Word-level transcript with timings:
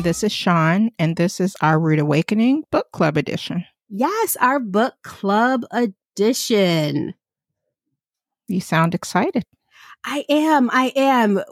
And 0.00 0.04
this 0.06 0.24
is 0.24 0.32
Sean, 0.32 0.92
and 0.98 1.16
this 1.16 1.40
is 1.40 1.54
our 1.60 1.78
Rude 1.78 1.98
Awakening 1.98 2.64
Book 2.70 2.90
Club 2.90 3.18
edition. 3.18 3.66
Yes, 3.90 4.34
our 4.40 4.58
book 4.58 4.94
club 5.04 5.66
edition. 5.70 7.12
You 8.48 8.62
sound 8.62 8.94
excited. 8.94 9.42
I 10.02 10.24
am. 10.30 10.70
I 10.72 10.94
am. 10.96 11.42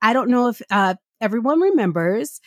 I 0.00 0.14
don't 0.14 0.30
know 0.30 0.48
if 0.48 0.62
uh, 0.70 0.94
everyone 1.20 1.60
remembers, 1.60 2.40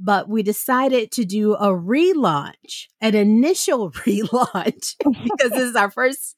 but 0.00 0.30
we 0.30 0.42
decided 0.42 1.12
to 1.12 1.26
do 1.26 1.52
a 1.52 1.68
relaunch, 1.68 2.86
an 3.02 3.14
initial 3.14 3.90
relaunch, 4.06 4.94
because 5.04 5.50
this 5.50 5.68
is 5.68 5.76
our 5.76 5.90
first 5.90 6.34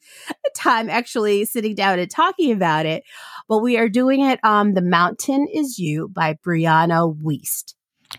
time 0.56 0.90
actually 0.90 1.44
sitting 1.44 1.76
down 1.76 2.00
and 2.00 2.10
talking 2.10 2.50
about 2.50 2.84
it. 2.84 3.04
But 3.48 3.58
we 3.58 3.76
are 3.76 3.88
doing 3.88 4.22
it 4.22 4.40
on 4.42 4.74
The 4.74 4.82
Mountain 4.82 5.46
Is 5.54 5.78
You 5.78 6.08
by 6.08 6.34
Brianna 6.44 7.16
Wiest. 7.16 7.75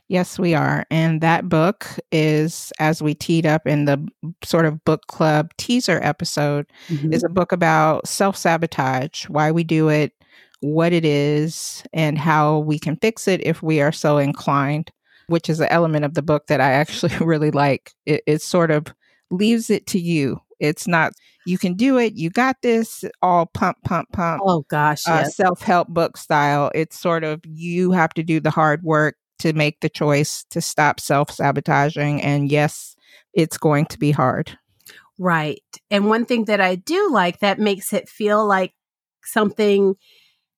Yes, 0.08 0.40
we 0.40 0.54
are. 0.54 0.86
And 0.90 1.22
that 1.22 1.50
book 1.50 1.88
is, 2.12 2.72
as 2.80 3.02
we 3.02 3.14
teed 3.14 3.46
up 3.46 3.68
in 3.68 3.86
the 3.86 4.06
sort 4.44 4.66
of 4.66 4.84
book 4.86 5.08
club 5.08 5.52
teaser 5.58 6.00
episode, 6.02 6.66
mm-hmm. 6.88 7.14
is 7.14 7.24
a 7.24 7.30
book 7.30 7.52
about 7.52 8.08
self 8.08 8.38
sabotage, 8.38 9.28
why 9.30 9.52
we 9.52 9.64
do 9.64 9.90
it, 9.90 10.14
what 10.62 10.94
it 10.94 11.06
is, 11.06 11.84
and 11.94 12.18
how 12.18 12.60
we 12.60 12.80
can 12.80 12.98
fix 12.98 13.28
it 13.28 13.46
if 13.46 13.62
we 13.62 13.82
are 13.82 13.92
so 13.92 14.18
inclined, 14.18 14.92
which 15.28 15.50
is 15.50 15.60
an 15.60 15.68
element 15.70 16.06
of 16.06 16.14
the 16.14 16.22
book 16.22 16.48
that 16.48 16.62
I 16.62 16.72
actually 16.72 17.16
really 17.22 17.52
like. 17.52 17.94
It, 18.06 18.24
it 18.26 18.42
sort 18.42 18.72
of 18.72 18.88
leaves 19.30 19.70
it 19.70 19.86
to 19.88 20.00
you. 20.00 20.40
It's 20.60 20.88
not, 20.88 21.14
you 21.46 21.58
can 21.58 21.76
do 21.76 21.98
it, 21.98 22.16
you 22.16 22.32
got 22.32 22.58
this, 22.64 23.04
all 23.22 23.46
pump, 23.46 23.78
pump, 23.86 24.12
pump. 24.12 24.42
Oh, 24.44 24.66
gosh. 24.70 25.08
Uh, 25.08 25.22
yes. 25.24 25.36
Self 25.36 25.62
help 25.62 25.88
book 25.88 26.18
style. 26.18 26.72
It's 26.74 27.00
sort 27.00 27.24
of, 27.24 27.42
you 27.46 27.92
have 27.92 28.14
to 28.16 28.24
do 28.24 28.40
the 28.40 28.50
hard 28.50 28.82
work 28.84 29.16
to 29.40 29.54
make 29.54 29.80
the 29.80 29.90
choice 29.90 30.46
to 30.52 30.62
stop 30.62 31.00
self 31.00 31.32
sabotaging. 31.32 32.22
And 32.22 32.52
yes, 32.52 32.96
it's 33.34 33.58
going 33.58 33.86
to 33.88 34.00
be 34.00 34.12
hard. 34.12 34.58
Right. 35.20 35.64
And 35.90 36.08
one 36.08 36.26
thing 36.26 36.46
that 36.46 36.62
I 36.62 36.76
do 36.76 37.10
like 37.12 37.40
that 37.40 37.60
makes 37.60 37.92
it 37.94 38.10
feel 38.10 38.46
like 38.46 38.74
something 39.24 39.96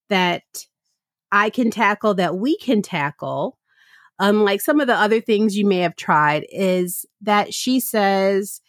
that 0.09 0.43
I 1.31 1.49
can 1.49 1.71
tackle, 1.71 2.15
that 2.15 2.37
we 2.37 2.57
can 2.57 2.81
tackle, 2.81 3.57
unlike 4.19 4.61
some 4.61 4.79
of 4.81 4.87
the 4.87 4.95
other 4.95 5.21
things 5.21 5.57
you 5.57 5.65
may 5.65 5.79
have 5.79 5.95
tried, 5.95 6.45
is 6.51 7.05
that 7.21 7.53
she 7.53 7.79
says, 7.79 8.61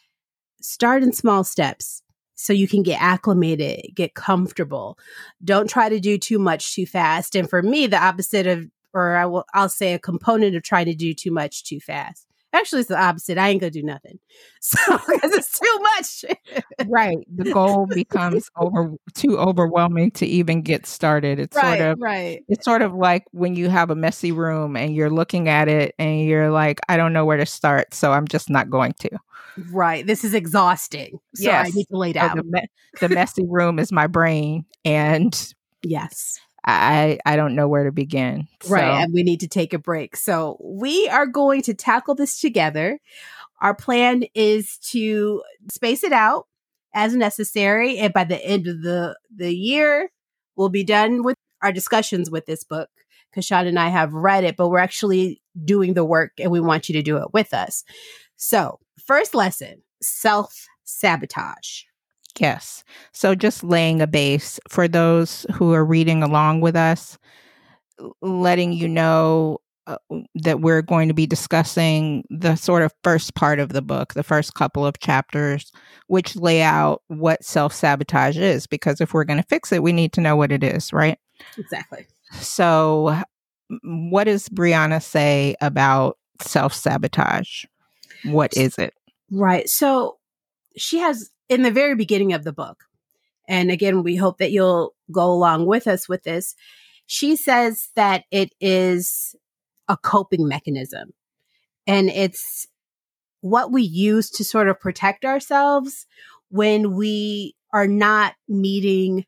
start 0.61 1.03
in 1.03 1.13
small 1.13 1.43
steps 1.43 2.03
so 2.35 2.53
you 2.53 2.69
can 2.69 2.83
get 2.83 3.01
acclimated, 3.01 3.95
get 3.95 4.15
comfortable. 4.15 4.99
Don't 5.45 5.69
try 5.69 5.89
to 5.89 6.01
do 6.01 6.19
too 6.19 6.39
much 6.39 6.75
too 6.75 6.87
fast. 6.87 7.35
And 7.35 7.49
for 7.49 7.63
me, 7.63 7.87
the 7.87 8.03
opposite 8.03 8.47
of 8.47 8.67
or 8.95 9.17
I 9.17 9.27
will 9.27 9.45
I'll 9.55 9.69
say 9.69 9.95
a 9.95 9.99
component 9.99 10.57
of 10.57 10.63
trying 10.63 10.87
to 10.87 10.95
do 10.95 11.15
too 11.15 11.31
much 11.31 11.65
too 11.65 11.81
fast. 11.81 12.27
Actually, 12.53 12.81
it's 12.81 12.89
the 12.89 13.01
opposite. 13.01 13.39
I 13.39 13.49
ain't 13.49 13.61
gonna 13.61 13.71
do 13.71 13.83
nothing. 13.83 14.19
So 14.63 14.79
because 15.09 15.33
it's 15.33 15.59
too 15.59 15.79
much. 15.81 16.25
right. 16.87 17.17
The 17.35 17.51
goal 17.51 17.87
becomes 17.87 18.51
over 18.57 18.93
too 19.15 19.39
overwhelming 19.39 20.11
to 20.13 20.27
even 20.27 20.61
get 20.61 20.85
started. 20.85 21.39
It's 21.39 21.57
right, 21.57 21.79
sort 21.79 21.91
of 21.93 21.99
right. 21.99 22.45
It's 22.47 22.65
sort 22.67 22.83
of 22.83 22.93
like 22.93 23.25
when 23.31 23.55
you 23.55 23.71
have 23.71 23.89
a 23.89 23.95
messy 23.95 24.33
room 24.33 24.77
and 24.77 24.95
you're 24.95 25.09
looking 25.09 25.49
at 25.49 25.69
it 25.69 25.95
and 25.99 26.27
you're 26.27 26.51
like, 26.51 26.79
I 26.91 26.99
don't 26.99 27.15
know 27.15 27.25
where 27.25 27.39
to 27.39 27.47
start, 27.47 27.95
so 27.95 28.13
I'm 28.13 28.29
just 28.29 28.51
not 28.51 28.69
going 28.69 28.93
to. 29.01 29.11
Right. 29.73 30.07
This 30.07 30.25
is 30.25 30.35
exhausting. 30.35 31.19
So 31.37 31.45
yes. 31.45 31.69
I 31.69 31.71
need 31.71 31.87
to 31.87 31.97
lay 31.97 32.13
down. 32.13 32.37
the, 32.37 32.45
me- 32.45 32.69
the 33.01 33.09
messy 33.09 33.47
room 33.47 33.79
is 33.79 33.91
my 33.91 34.09
brain 34.09 34.67
and 34.85 35.55
Yes. 35.83 36.39
I 36.65 37.19
I 37.25 37.37
don't 37.37 37.55
know 37.55 37.69
where 37.69 37.85
to 37.85 37.93
begin. 37.93 38.49
Right, 38.69 39.03
and 39.03 39.13
we 39.13 39.23
need 39.23 39.41
to 39.41 39.49
take 39.49 39.73
a 39.73 39.79
break. 39.79 40.17
So 40.17 40.59
we 40.63 41.09
are 41.09 41.27
going 41.27 41.63
to 41.63 41.75
tackle 41.75 42.15
this 42.15 42.41
together. 42.41 42.99
Our 43.61 43.75
plan 43.75 44.25
is 44.35 44.79
to 44.91 45.43
space 45.71 46.05
it 46.05 46.13
out 46.13 46.47
as 46.95 47.15
necessary, 47.15 47.99
and 47.99 48.13
by 48.13 48.25
the 48.25 48.45
end 48.45 48.67
of 48.67 48.83
the 48.83 49.17
the 49.35 49.55
year, 49.55 50.11
we'll 50.57 50.69
be 50.69 50.85
done 50.85 51.23
with 51.23 51.37
our 51.63 51.73
discussions 51.73 52.31
with 52.31 52.47
this 52.47 52.65
book. 52.65 52.89
Kashan 53.35 53.67
and 53.67 53.79
I 53.79 53.89
have 53.89 54.13
read 54.13 54.45
it, 54.45 54.57
but 54.57 54.69
we're 54.69 54.79
actually 54.79 55.41
doing 55.65 55.95
the 55.95 56.05
work, 56.05 56.33
and 56.39 56.51
we 56.51 56.61
want 56.61 56.89
you 56.89 56.95
to 56.95 57.03
do 57.03 57.19
it 57.19 57.33
with 57.33 57.55
us. 57.55 57.85
So, 58.37 58.81
first 58.99 59.35
lesson: 59.35 59.83
self 60.03 60.67
sabotage. 60.85 61.85
Yes. 62.39 62.85
So 63.13 63.35
just 63.35 63.65
laying 63.65 64.01
a 64.01 64.07
base 64.07 64.61
for 64.69 64.87
those 64.87 65.47
who 65.53 65.73
are 65.73 65.85
reading 65.85 66.23
along 66.23 66.61
with 66.61 66.77
us, 66.77 67.19
letting 68.23 68.73
you 68.73 68.89
know 68.89 69.59
uh, 69.87 69.97
that 70.35 70.61
we're 70.61 70.83
going 70.83 71.09
to 71.09 71.15
be 71.15 71.27
discussing 71.27 72.25
the 72.31 72.55
sort 72.55 72.83
of 72.83 72.93
first 73.03 73.35
part 73.35 73.59
of 73.59 73.71
the 73.71 73.83
book, 73.83 74.15
the 74.15 74.23
first 74.23 74.55
couple 74.55 74.87
of 74.87 74.99
chapters, 75.01 75.73
which 76.07 76.37
lay 76.37 76.63
out 76.63 77.03
what 77.09 77.43
self 77.43 77.75
sabotage 77.75 78.39
is. 78.39 78.67
Because 78.67 79.01
if 79.01 79.13
we're 79.13 79.25
going 79.25 79.43
to 79.43 79.49
fix 79.49 79.73
it, 79.73 79.83
we 79.83 79.93
need 79.93 80.13
to 80.13 80.21
know 80.21 80.37
what 80.37 80.53
it 80.53 80.63
is, 80.63 80.93
right? 80.93 81.19
Exactly. 81.59 82.07
So, 82.35 83.21
what 83.83 84.25
does 84.25 84.49
Brianna 84.49 85.03
say 85.03 85.57
about 85.61 86.19
self 86.41 86.73
sabotage? 86.73 87.65
What 88.25 88.57
is 88.57 88.79
it? 88.79 88.95
Right. 89.31 89.69
So, 89.69 90.19
she 90.77 90.99
has 90.99 91.31
in 91.51 91.63
the 91.63 91.71
very 91.71 91.97
beginning 91.97 92.33
of 92.33 92.45
the 92.45 92.53
book, 92.53 92.85
and 93.47 93.71
again, 93.71 94.05
we 94.05 94.15
hope 94.15 94.39
that 94.39 94.53
you'll 94.53 94.95
go 95.11 95.31
along 95.31 95.67
with 95.67 95.87
us 95.89 96.09
with 96.09 96.23
this. 96.23 96.55
She 97.07 97.35
says 97.35 97.89
that 97.97 98.23
it 98.31 98.55
is 98.61 99.35
a 99.89 99.97
coping 99.97 100.47
mechanism 100.47 101.13
and 101.85 102.09
it's 102.09 102.69
what 103.41 103.73
we 103.73 103.83
use 103.83 104.31
to 104.31 104.45
sort 104.45 104.69
of 104.69 104.79
protect 104.79 105.25
ourselves 105.25 106.07
when 106.51 106.95
we 106.95 107.57
are 107.73 107.89
not 107.89 108.35
meeting 108.49 109.25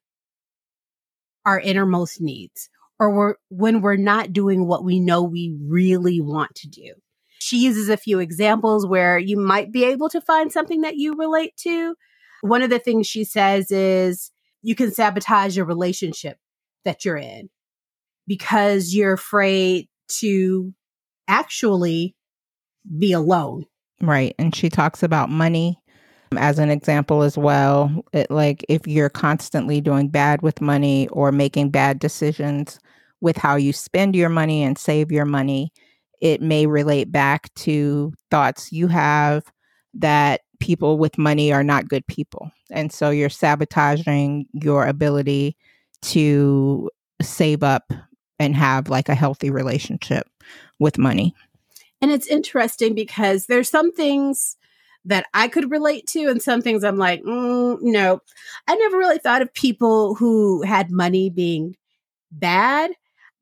our 1.45 1.59
innermost 1.59 2.21
needs 2.21 2.71
or 3.01 3.11
we're, 3.11 3.35
when 3.49 3.81
we're 3.81 3.97
not 3.97 4.33
doing 4.33 4.69
what 4.69 4.85
we 4.85 5.01
know 5.01 5.25
we 5.25 5.57
really 5.67 6.21
want 6.21 6.55
to 6.55 6.69
do. 6.69 6.93
She 7.41 7.57
uses 7.59 7.89
a 7.89 7.97
few 7.97 8.21
examples 8.21 8.87
where 8.87 9.19
you 9.19 9.37
might 9.37 9.73
be 9.73 9.85
able 9.85 10.09
to 10.11 10.21
find 10.21 10.53
something 10.53 10.83
that 10.83 10.95
you 10.95 11.17
relate 11.17 11.57
to, 11.59 11.97
one 12.43 12.61
of 12.63 12.71
the 12.71 12.79
things 12.79 13.07
she 13.07 13.25
says 13.25 13.71
is 13.71 14.31
you 14.63 14.75
can 14.75 14.93
sabotage 14.93 15.57
a 15.57 15.65
relationship 15.65 16.37
that 16.85 17.05
you're 17.05 17.17
in 17.17 17.49
because 18.27 18.95
you're 18.95 19.15
afraid 19.15 19.89
to 20.09 20.75
actually 21.29 22.15
be 22.99 23.13
alone. 23.13 23.65
Right. 24.01 24.35
And 24.39 24.55
she 24.55 24.69
talks 24.69 25.03
about 25.03 25.31
money 25.31 25.79
um, 26.33 26.39
as 26.39 26.59
an 26.59 26.69
example 26.69 27.23
as 27.23 27.39
well. 27.39 28.05
It, 28.13 28.31
like 28.31 28.65
if 28.69 28.87
you're 28.87 29.09
constantly 29.09 29.81
doing 29.81 30.09
bad 30.09 30.43
with 30.43 30.61
money 30.61 31.09
or 31.09 31.31
making 31.31 31.71
bad 31.71 32.01
decisions 32.01 32.81
with 33.21 33.37
how 33.37 33.55
you 33.55 33.73
spend 33.73 34.17
your 34.17 34.29
money 34.29 34.65
and 34.65 34.77
save 34.77 35.13
your 35.13 35.25
money, 35.25 35.73
it 36.21 36.43
may 36.43 36.67
relate 36.67 37.13
back 37.13 37.55
to 37.55 38.13
thoughts 38.31 38.73
you 38.73 38.89
have 38.89 39.45
that 39.95 40.41
people 40.63 40.97
with 40.97 41.19
money 41.19 41.53
are 41.53 41.65
not 41.65 41.89
good 41.89 42.07
people. 42.07 42.53
And 42.71 42.93
so 42.93 43.11
you're 43.11 43.29
sabotaging 43.29 44.47
your 44.53 44.87
ability 44.87 45.57
to 46.03 46.89
save 47.21 47.65
up 47.65 47.93
and 48.39 48.55
have 48.55 48.89
like 48.89 49.09
a 49.09 49.15
healthy 49.17 49.51
relationship 49.51 50.29
with 50.79 50.99
money. 50.99 51.35
And 52.01 52.13
it's 52.13 52.29
interesting 52.29 52.95
because 52.95 53.47
there's 53.47 53.69
some 53.69 53.93
things 53.93 54.57
that 55.05 55.27
I 55.35 55.49
could 55.49 55.73
relate 55.73 56.07
to, 56.09 56.29
and 56.29 56.41
some 56.41 56.63
things 56.63 56.85
I'm 56.85 56.97
like, 56.97 57.23
mm, 57.23 57.79
no. 57.81 58.21
I 58.69 58.77
never 58.77 58.99
really 58.99 59.19
thought 59.19 59.43
of 59.43 59.53
people 59.53 60.15
who 60.15 60.63
had 60.63 60.93
money 60.93 61.29
being 61.29 61.75
bad. 62.31 62.93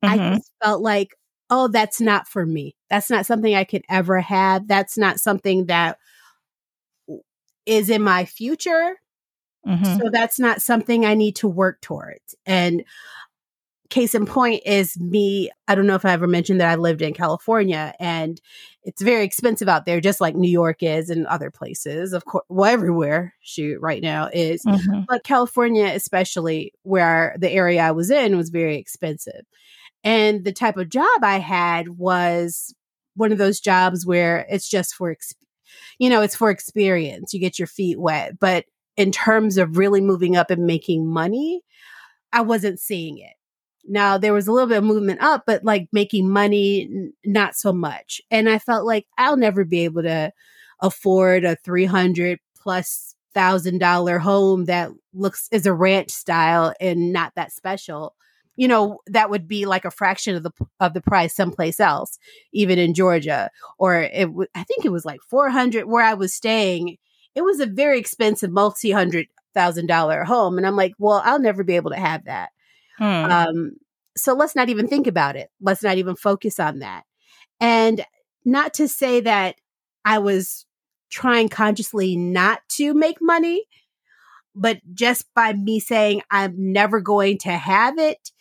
Mm-hmm. 0.03 0.09
I 0.09 0.17
just 0.35 0.51
felt 0.63 0.81
like, 0.81 1.15
oh, 1.51 1.67
that's 1.67 2.01
not 2.01 2.27
for 2.27 2.47
me. 2.47 2.75
That's 2.89 3.11
not 3.11 3.27
something 3.27 3.53
I 3.53 3.63
could 3.63 3.83
ever 3.89 4.19
have. 4.21 4.67
That's 4.67 4.97
not 4.97 5.19
something 5.19 5.67
that 5.67 5.99
is 7.65 7.89
in 7.89 8.01
my 8.01 8.25
future. 8.25 8.95
Mm-hmm. 9.67 9.99
So 9.99 10.09
that's 10.11 10.39
not 10.39 10.61
something 10.61 11.05
I 11.05 11.13
need 11.13 11.35
to 11.37 11.47
work 11.47 11.81
towards. 11.81 12.35
And 12.45 12.83
case 13.89 14.15
in 14.15 14.25
point 14.25 14.63
is 14.65 14.99
me. 14.99 15.51
I 15.67 15.75
don't 15.75 15.85
know 15.85 15.95
if 15.95 16.05
I 16.05 16.13
ever 16.13 16.25
mentioned 16.25 16.61
that 16.61 16.71
I 16.71 16.75
lived 16.75 17.01
in 17.01 17.13
California 17.13 17.93
and 17.99 18.41
it's 18.83 19.01
very 19.01 19.23
expensive 19.23 19.69
out 19.69 19.85
there, 19.85 20.01
just 20.01 20.21
like 20.21 20.35
New 20.35 20.49
York 20.49 20.81
is 20.81 21.11
and 21.11 21.27
other 21.27 21.51
places, 21.51 22.13
of 22.13 22.25
course, 22.25 22.45
well, 22.49 22.71
everywhere, 22.71 23.35
shoot, 23.41 23.79
right 23.79 24.01
now 24.01 24.29
is. 24.33 24.63
Mm-hmm. 24.63 25.01
But 25.07 25.23
California, 25.23 25.85
especially 25.85 26.73
where 26.81 27.35
the 27.37 27.51
area 27.51 27.81
I 27.81 27.91
was 27.91 28.09
in, 28.09 28.37
was 28.37 28.49
very 28.49 28.77
expensive. 28.77 29.45
And 30.03 30.43
the 30.43 30.53
type 30.53 30.77
of 30.77 30.89
job 30.89 31.21
I 31.21 31.37
had 31.37 31.89
was 31.89 32.73
one 33.15 33.31
of 33.31 33.37
those 33.37 33.59
jobs 33.59 34.05
where 34.05 34.47
it's 34.49 34.67
just 34.67 34.95
for 34.95 35.11
experience 35.11 35.37
you 35.99 36.09
know, 36.09 36.21
it's 36.21 36.35
for 36.35 36.49
experience. 36.49 37.33
You 37.33 37.39
get 37.39 37.59
your 37.59 37.67
feet 37.67 37.99
wet. 37.99 38.39
But 38.39 38.65
in 38.97 39.11
terms 39.11 39.57
of 39.57 39.77
really 39.77 40.01
moving 40.01 40.35
up 40.35 40.51
and 40.51 40.65
making 40.65 41.07
money, 41.07 41.61
I 42.33 42.41
wasn't 42.41 42.79
seeing 42.79 43.17
it. 43.17 43.33
Now 43.87 44.17
there 44.17 44.33
was 44.33 44.47
a 44.47 44.51
little 44.51 44.69
bit 44.69 44.77
of 44.77 44.83
movement 44.83 45.21
up, 45.21 45.43
but 45.47 45.63
like 45.63 45.87
making 45.91 46.29
money, 46.29 46.83
n- 46.83 47.13
not 47.25 47.55
so 47.55 47.73
much. 47.73 48.21
And 48.29 48.47
I 48.47 48.59
felt 48.59 48.85
like 48.85 49.07
I'll 49.17 49.37
never 49.37 49.65
be 49.65 49.83
able 49.83 50.03
to 50.03 50.31
afford 50.81 51.45
a 51.45 51.55
300 51.57 52.39
plus 52.55 53.15
thousand 53.33 53.79
dollar 53.79 54.19
home 54.19 54.65
that 54.65 54.91
looks 55.13 55.47
is 55.51 55.65
a 55.65 55.73
ranch 55.73 56.11
style 56.11 56.73
and 56.81 57.13
not 57.13 57.33
that 57.35 57.51
special 57.51 58.15
you 58.55 58.67
know 58.67 58.99
that 59.07 59.29
would 59.29 59.47
be 59.47 59.65
like 59.65 59.85
a 59.85 59.91
fraction 59.91 60.35
of 60.35 60.43
the 60.43 60.51
of 60.79 60.93
the 60.93 61.01
price 61.01 61.35
someplace 61.35 61.79
else 61.79 62.17
even 62.53 62.77
in 62.77 62.93
Georgia. 62.93 63.49
Or 63.77 64.01
it 64.01 64.25
w- 64.25 64.47
I 64.55 64.63
think 64.63 64.85
it 64.85 64.91
was 64.91 65.05
like 65.05 65.21
400 65.29 65.85
where 65.85 66.03
I 66.03 66.13
was 66.13 66.33
staying 66.33 66.97
it 67.33 67.41
was 67.41 67.59
a 67.59 67.65
very 67.65 67.97
expensive 67.99 68.51
multi 68.51 68.91
hundred 68.91 69.27
thousand 69.53 69.87
dollar 69.87 70.23
home. 70.23 70.57
And 70.57 70.67
I'm 70.67 70.75
like 70.75 70.93
well 70.97 71.21
I'll 71.23 71.39
never 71.39 71.63
be 71.63 71.75
able 71.75 71.91
to 71.91 71.97
have 71.99 72.25
that. 72.25 72.49
Hmm. 72.97 73.31
um 73.31 73.71
so 74.17 74.33
let's 74.33 74.55
not 74.55 74.69
even 74.69 74.87
think 74.87 75.07
about 75.07 75.37
it. 75.37 75.49
Let's 75.61 75.83
not 75.83 75.97
even 75.97 76.15
focus 76.15 76.59
on 76.59 76.79
that. 76.79 77.03
And 77.61 78.05
not 78.43 78.73
to 78.75 78.87
say 78.87 79.21
that 79.21 79.55
I 80.03 80.17
was 80.17 80.65
trying 81.09 81.47
consciously 81.49 82.15
not 82.15 82.61
to 82.69 82.93
make 82.93 83.17
money 83.21 83.65
but 84.55 84.79
just 84.93 85.25
by 85.33 85.53
me 85.53 85.79
saying 85.79 86.21
I'm 86.29 86.53
never 86.73 86.99
going 86.99 87.37
to 87.39 87.51
have 87.51 87.97
it 87.97 88.31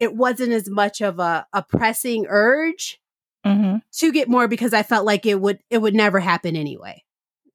it 0.00 0.14
wasn't 0.14 0.52
as 0.52 0.68
much 0.68 1.00
of 1.00 1.18
a, 1.18 1.46
a 1.52 1.62
pressing 1.62 2.26
urge 2.28 3.00
Mhm. 3.46 3.82
to 3.98 4.12
get 4.12 4.28
more 4.28 4.48
because 4.48 4.74
I 4.74 4.82
felt 4.82 5.06
like 5.06 5.24
it 5.26 5.40
would 5.40 5.58
it 5.70 5.78
would 5.78 5.94
never 5.94 6.20
happen 6.20 6.56
anyway. 6.56 7.04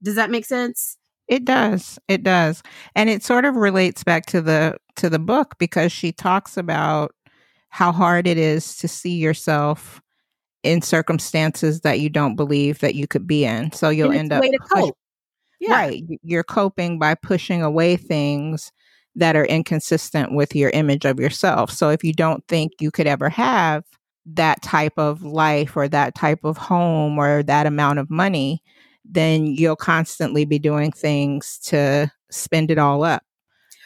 Does 0.02 0.16
that 0.16 0.30
make 0.32 0.46
sense? 0.46 0.98
It 1.28 1.46
does. 1.46 2.00
It 2.08 2.24
does. 2.24 2.62
And 2.96 3.10
it 3.10 3.24
sort 3.24 3.46
of 3.46 3.56
relates 3.56 4.04
back 4.04 4.26
to 4.28 4.42
the 4.42 4.78
to 4.98 5.10
the 5.10 5.20
book 5.20 5.56
because 5.60 5.92
she 5.92 6.12
talks 6.12 6.58
about 6.58 7.14
how 7.70 7.92
hard 7.92 8.28
it 8.28 8.38
is 8.38 8.76
to 8.78 8.88
see 8.88 9.16
yourself 9.18 10.02
in 10.64 10.82
circumstances 10.82 11.82
that 11.82 12.00
you 12.00 12.10
don't 12.10 12.36
believe 12.36 12.80
that 12.80 12.96
you 12.96 13.08
could 13.08 13.28
be 13.28 13.44
in. 13.46 13.72
So 13.74 13.90
you'll 13.90 14.12
end 14.14 14.32
up 14.32 14.42
way 14.42 14.52
to 14.52 14.60
push- 14.72 14.92
Yeah. 15.60 15.72
right. 15.74 16.04
You're 16.24 16.44
coping 16.44 17.00
by 17.00 17.16
pushing 17.16 17.62
away 17.62 17.96
things 17.98 18.72
that 19.16 19.36
are 19.36 19.46
inconsistent 19.46 20.34
with 20.34 20.56
your 20.56 20.70
image 20.72 21.06
of 21.06 21.20
yourself. 21.20 21.72
So 21.72 21.90
if 21.90 22.04
you 22.04 22.14
don't 22.14 22.46
think 22.48 22.74
you 22.80 22.92
could 22.92 23.08
ever 23.08 23.30
have 23.30 23.84
that 24.26 24.62
type 24.62 24.94
of 24.98 25.24
life 25.24 25.76
or 25.76 25.88
that 25.88 26.16
type 26.16 26.44
of 26.44 26.58
home 26.58 27.18
or 27.18 27.44
that 27.44 27.66
amount 27.66 28.00
of 28.00 28.10
money, 28.10 28.64
then 29.06 29.46
you'll 29.46 29.76
constantly 29.76 30.46
be 30.46 30.58
doing 30.60 30.92
things 30.92 31.60
to 31.66 32.12
spend 32.32 32.72
it 32.72 32.78
all 32.78 33.04
up 33.04 33.24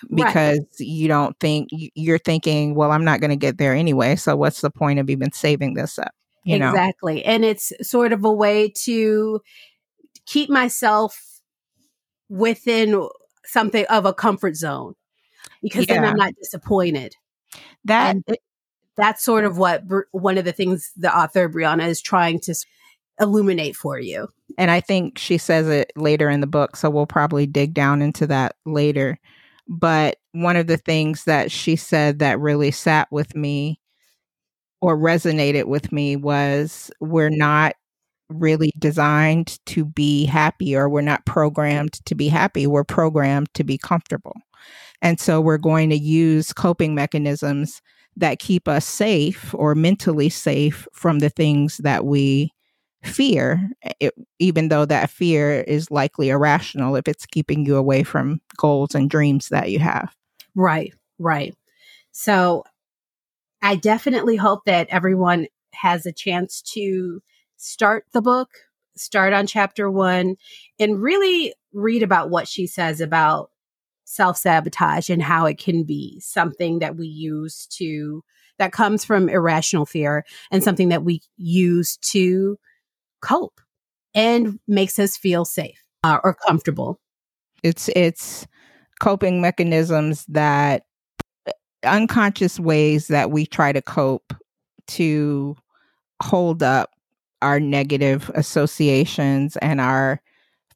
Right. 0.10 0.28
because 0.28 0.60
you 0.80 1.08
don't 1.08 1.38
think 1.40 1.70
you're 1.72 2.20
thinking, 2.20 2.76
well, 2.76 2.92
I'm 2.92 3.04
not 3.04 3.20
going 3.20 3.32
to 3.32 3.36
get 3.36 3.58
there 3.58 3.74
anyway. 3.74 4.16
So 4.16 4.36
what's 4.36 4.62
the 4.62 4.70
point 4.70 5.00
of 5.00 5.10
even 5.10 5.32
saving 5.32 5.74
this 5.74 5.98
up? 5.98 6.12
You 6.44 6.60
know, 6.60 6.70
exactly. 6.70 7.26
And 7.26 7.44
it's 7.44 7.74
sort 7.82 8.14
of 8.14 8.24
a 8.24 8.32
way 8.32 8.72
to 8.84 9.42
keep 10.26 10.50
myself 10.50 11.20
within 12.30 13.08
something 13.46 13.86
of 13.88 14.06
a 14.06 14.14
comfort 14.14 14.56
zone 14.56 14.94
because 15.62 15.86
then 15.86 16.06
I'm 16.06 16.18
not 16.18 16.34
disappointed. 16.36 17.16
that 17.86 18.16
And 18.16 18.38
that's 18.96 19.24
sort 19.24 19.46
of 19.46 19.58
what 19.58 19.84
one 20.12 20.38
of 20.38 20.46
the 20.46 20.52
things 20.52 20.92
the 20.98 21.16
author 21.16 21.48
Brianna 21.50 21.88
is 21.88 22.02
trying 22.02 22.40
to 22.42 22.56
illuminate 23.20 23.76
for 23.76 24.00
you. 24.00 24.28
And 24.58 24.72
I 24.72 24.80
think 24.82 25.18
she 25.18 25.38
says 25.38 25.68
it 25.68 25.92
later 25.96 26.30
in 26.30 26.42
the 26.42 26.48
book, 26.48 26.76
so 26.76 26.90
we'll 26.90 27.06
probably 27.06 27.46
dig 27.46 27.74
down 27.74 28.02
into 28.02 28.28
that 28.28 28.56
later. 28.66 29.20
But 29.68 30.18
one 30.32 30.56
of 30.56 30.68
the 30.68 30.78
things 30.78 31.26
that 31.26 31.52
she 31.52 31.76
said 31.76 32.20
that 32.20 32.40
really 32.40 32.72
sat 32.72 33.08
with 33.12 33.36
me 33.36 33.80
or 34.82 34.98
resonated 34.98 35.66
with 35.66 35.92
me 35.92 36.16
was 36.16 36.90
we're 37.00 37.30
not 37.30 37.76
really 38.30 38.72
designed 38.78 39.58
to 39.66 39.86
be 39.86 40.26
happy 40.26 40.76
or 40.76 40.90
we're 40.90 41.02
not 41.02 41.26
programmed 41.26 41.94
to 42.06 42.16
be 42.16 42.28
happy. 42.28 42.68
We're 42.68 42.84
programmed 42.84 43.54
to 43.56 43.64
be 43.64 43.78
comfortable. 43.78 44.36
And 45.02 45.20
so 45.20 45.40
we're 45.40 45.58
going 45.58 45.90
to 45.90 45.98
use 45.98 46.54
coping 46.54 46.96
mechanisms 46.96 47.82
that 48.16 48.40
keep 48.40 48.68
us 48.68 48.86
safe 48.86 49.54
or 49.54 49.76
mentally 49.76 50.30
safe 50.30 50.88
from 50.94 51.20
the 51.20 51.30
things 51.30 51.78
that 51.78 52.06
we 52.06 52.52
fear, 53.04 53.70
it, 54.00 54.14
even 54.40 54.70
though 54.70 54.86
that 54.86 55.10
fear 55.10 55.62
is 55.62 55.92
likely 55.92 56.30
irrational 56.30 56.96
if 56.96 57.08
it's 57.08 57.26
keeping 57.26 57.66
you 57.66 57.76
away 57.76 58.04
from 58.04 58.42
goals 58.58 58.96
and 58.96 59.10
dreams 59.10 59.50
that 59.50 59.70
you 59.70 59.80
have. 59.80 60.16
Right, 60.56 60.94
right. 61.20 61.56
So 62.12 62.64
I 63.62 63.76
definitely 63.76 64.36
hope 64.36 64.66
that 64.66 64.88
everyone 64.90 65.48
has 65.74 66.06
a 66.06 66.12
chance 66.12 66.62
to 66.74 67.22
start 67.58 68.06
the 68.14 68.22
book, 68.22 68.50
start 68.96 69.34
on 69.34 69.46
chapter 69.46 69.90
one, 69.92 70.36
and 70.80 71.02
really 71.02 71.54
read 71.74 72.02
about 72.02 72.30
what 72.30 72.48
she 72.48 72.66
says 72.66 73.00
about 73.00 73.52
self 74.08 74.38
sabotage 74.38 75.10
and 75.10 75.22
how 75.22 75.46
it 75.46 75.58
can 75.58 75.84
be 75.84 76.20
something 76.22 76.80
that 76.80 76.96
we 76.96 77.06
use 77.06 77.68
to, 77.68 78.24
that 78.58 78.72
comes 78.72 79.04
from 79.04 79.28
irrational 79.30 79.86
fear 79.86 80.26
and 80.50 80.64
something 80.64 80.90
that 80.90 81.04
we 81.04 81.22
use 81.36 81.98
to 81.98 82.58
cope 83.22 83.60
and 84.16 84.60
makes 84.68 84.98
us 84.98 85.18
feel 85.18 85.44
safe 85.44 85.84
uh, 86.04 86.20
or 86.24 86.34
comfortable. 86.34 87.00
It's 87.64 87.90
it's 87.96 88.48
coping 89.00 89.42
mechanisms 89.42 90.26
that 90.30 90.84
unconscious 91.84 92.60
ways 92.60 93.08
that 93.08 93.30
we 93.30 93.46
try 93.46 93.72
to 93.74 93.82
cope 93.82 94.34
to 94.88 95.56
hold 96.24 96.64
up 96.64 96.92
our 97.42 97.60
negative 97.60 98.32
associations 98.36 99.58
and 99.58 99.82
our 99.82 100.22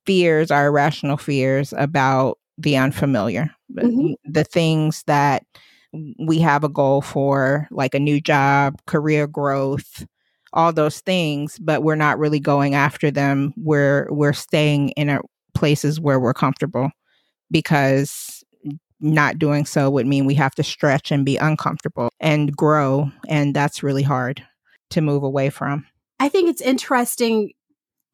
fears, 0.05 0.51
our 0.51 0.67
irrational 0.67 1.17
fears 1.17 1.73
about 1.77 2.37
the 2.63 2.77
unfamiliar, 2.77 3.51
But 3.69 3.85
Mhm. 3.85 4.15
the 4.25 4.43
things 4.43 5.03
that 5.07 5.43
we 6.19 6.39
have 6.39 6.63
a 6.63 6.69
goal 6.69 7.01
for, 7.01 7.67
like 7.71 7.93
a 7.95 7.99
new 7.99 8.21
job, 8.21 8.75
career 8.87 9.27
growth, 9.27 10.05
all 10.53 10.73
those 10.73 10.99
things, 11.01 11.57
but 11.59 11.83
we're 11.83 11.95
not 11.95 12.19
really 12.19 12.39
going 12.39 12.75
after 12.75 13.11
them. 13.11 13.53
We're 13.57 14.07
we're 14.11 14.33
staying 14.33 14.89
in 14.91 15.09
our 15.09 15.21
places 15.53 15.99
where 15.99 16.19
we're 16.19 16.33
comfortable 16.33 16.91
because 17.51 18.43
not 18.99 19.39
doing 19.39 19.65
so 19.65 19.89
would 19.89 20.07
mean 20.07 20.25
we 20.25 20.35
have 20.35 20.55
to 20.55 20.63
stretch 20.63 21.11
and 21.11 21.25
be 21.25 21.37
uncomfortable 21.37 22.09
and 22.19 22.55
grow, 22.55 23.11
and 23.27 23.55
that's 23.55 23.83
really 23.83 24.03
hard 24.03 24.43
to 24.91 25.01
move 25.01 25.23
away 25.23 25.49
from. 25.49 25.85
I 26.19 26.29
think 26.29 26.49
it's 26.49 26.61
interesting. 26.61 27.51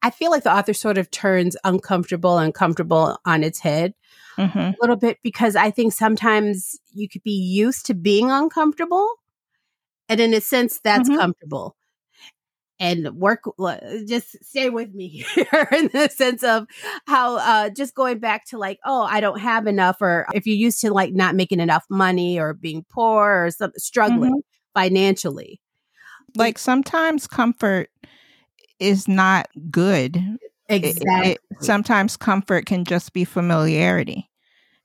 I 0.02 0.10
feel 0.10 0.30
like 0.30 0.44
the 0.44 0.54
author 0.54 0.72
sort 0.74 0.98
of 0.98 1.10
turns 1.10 1.56
uncomfortable 1.64 2.38
and 2.38 2.54
comfortable 2.54 3.18
on 3.24 3.42
its 3.44 3.58
head 3.60 3.94
hmm 4.36 4.58
a 4.58 4.74
little 4.80 4.96
bit 4.96 5.18
because 5.22 5.56
I 5.56 5.70
think 5.70 5.92
sometimes 5.92 6.78
you 6.94 7.08
could 7.08 7.22
be 7.24 7.32
used 7.32 7.86
to 7.86 7.94
being 7.94 8.30
uncomfortable. 8.30 9.08
And 10.08 10.20
in 10.20 10.34
a 10.34 10.40
sense, 10.40 10.80
that's 10.80 11.08
Mhm. 11.08 11.16
comfortable. 11.18 11.76
And 12.80 13.10
work, 13.16 13.40
just 14.06 14.36
stay 14.44 14.70
with 14.70 14.94
me 14.94 15.08
here 15.34 15.68
in 15.72 15.90
the 15.92 16.08
sense 16.08 16.44
of 16.44 16.66
how, 17.08 17.36
uh, 17.38 17.70
just 17.70 17.94
going 17.96 18.20
back 18.20 18.44
to 18.46 18.58
like, 18.58 18.78
oh, 18.84 19.02
I 19.02 19.20
don't 19.20 19.40
have 19.40 19.66
enough, 19.66 19.96
or 20.00 20.26
if 20.32 20.46
you're 20.46 20.54
used 20.56 20.80
to 20.82 20.92
like 20.92 21.12
not 21.12 21.34
making 21.34 21.58
enough 21.58 21.84
money 21.90 22.38
or 22.38 22.54
being 22.54 22.84
poor 22.88 23.46
or 23.46 23.50
some, 23.50 23.72
struggling 23.76 24.42
financially. 24.74 25.60
Like 26.36 26.56
sometimes 26.56 27.26
comfort 27.26 27.90
is 28.80 29.08
not 29.08 29.48
good. 29.70 30.16
It- 30.16 30.84
it- 30.84 30.96
Exactly. 30.98 31.32
it- 31.32 31.40
sometimes 31.60 32.16
comfort 32.16 32.66
can 32.66 32.84
just 32.84 33.12
be 33.12 33.24
familiarity. 33.24 34.28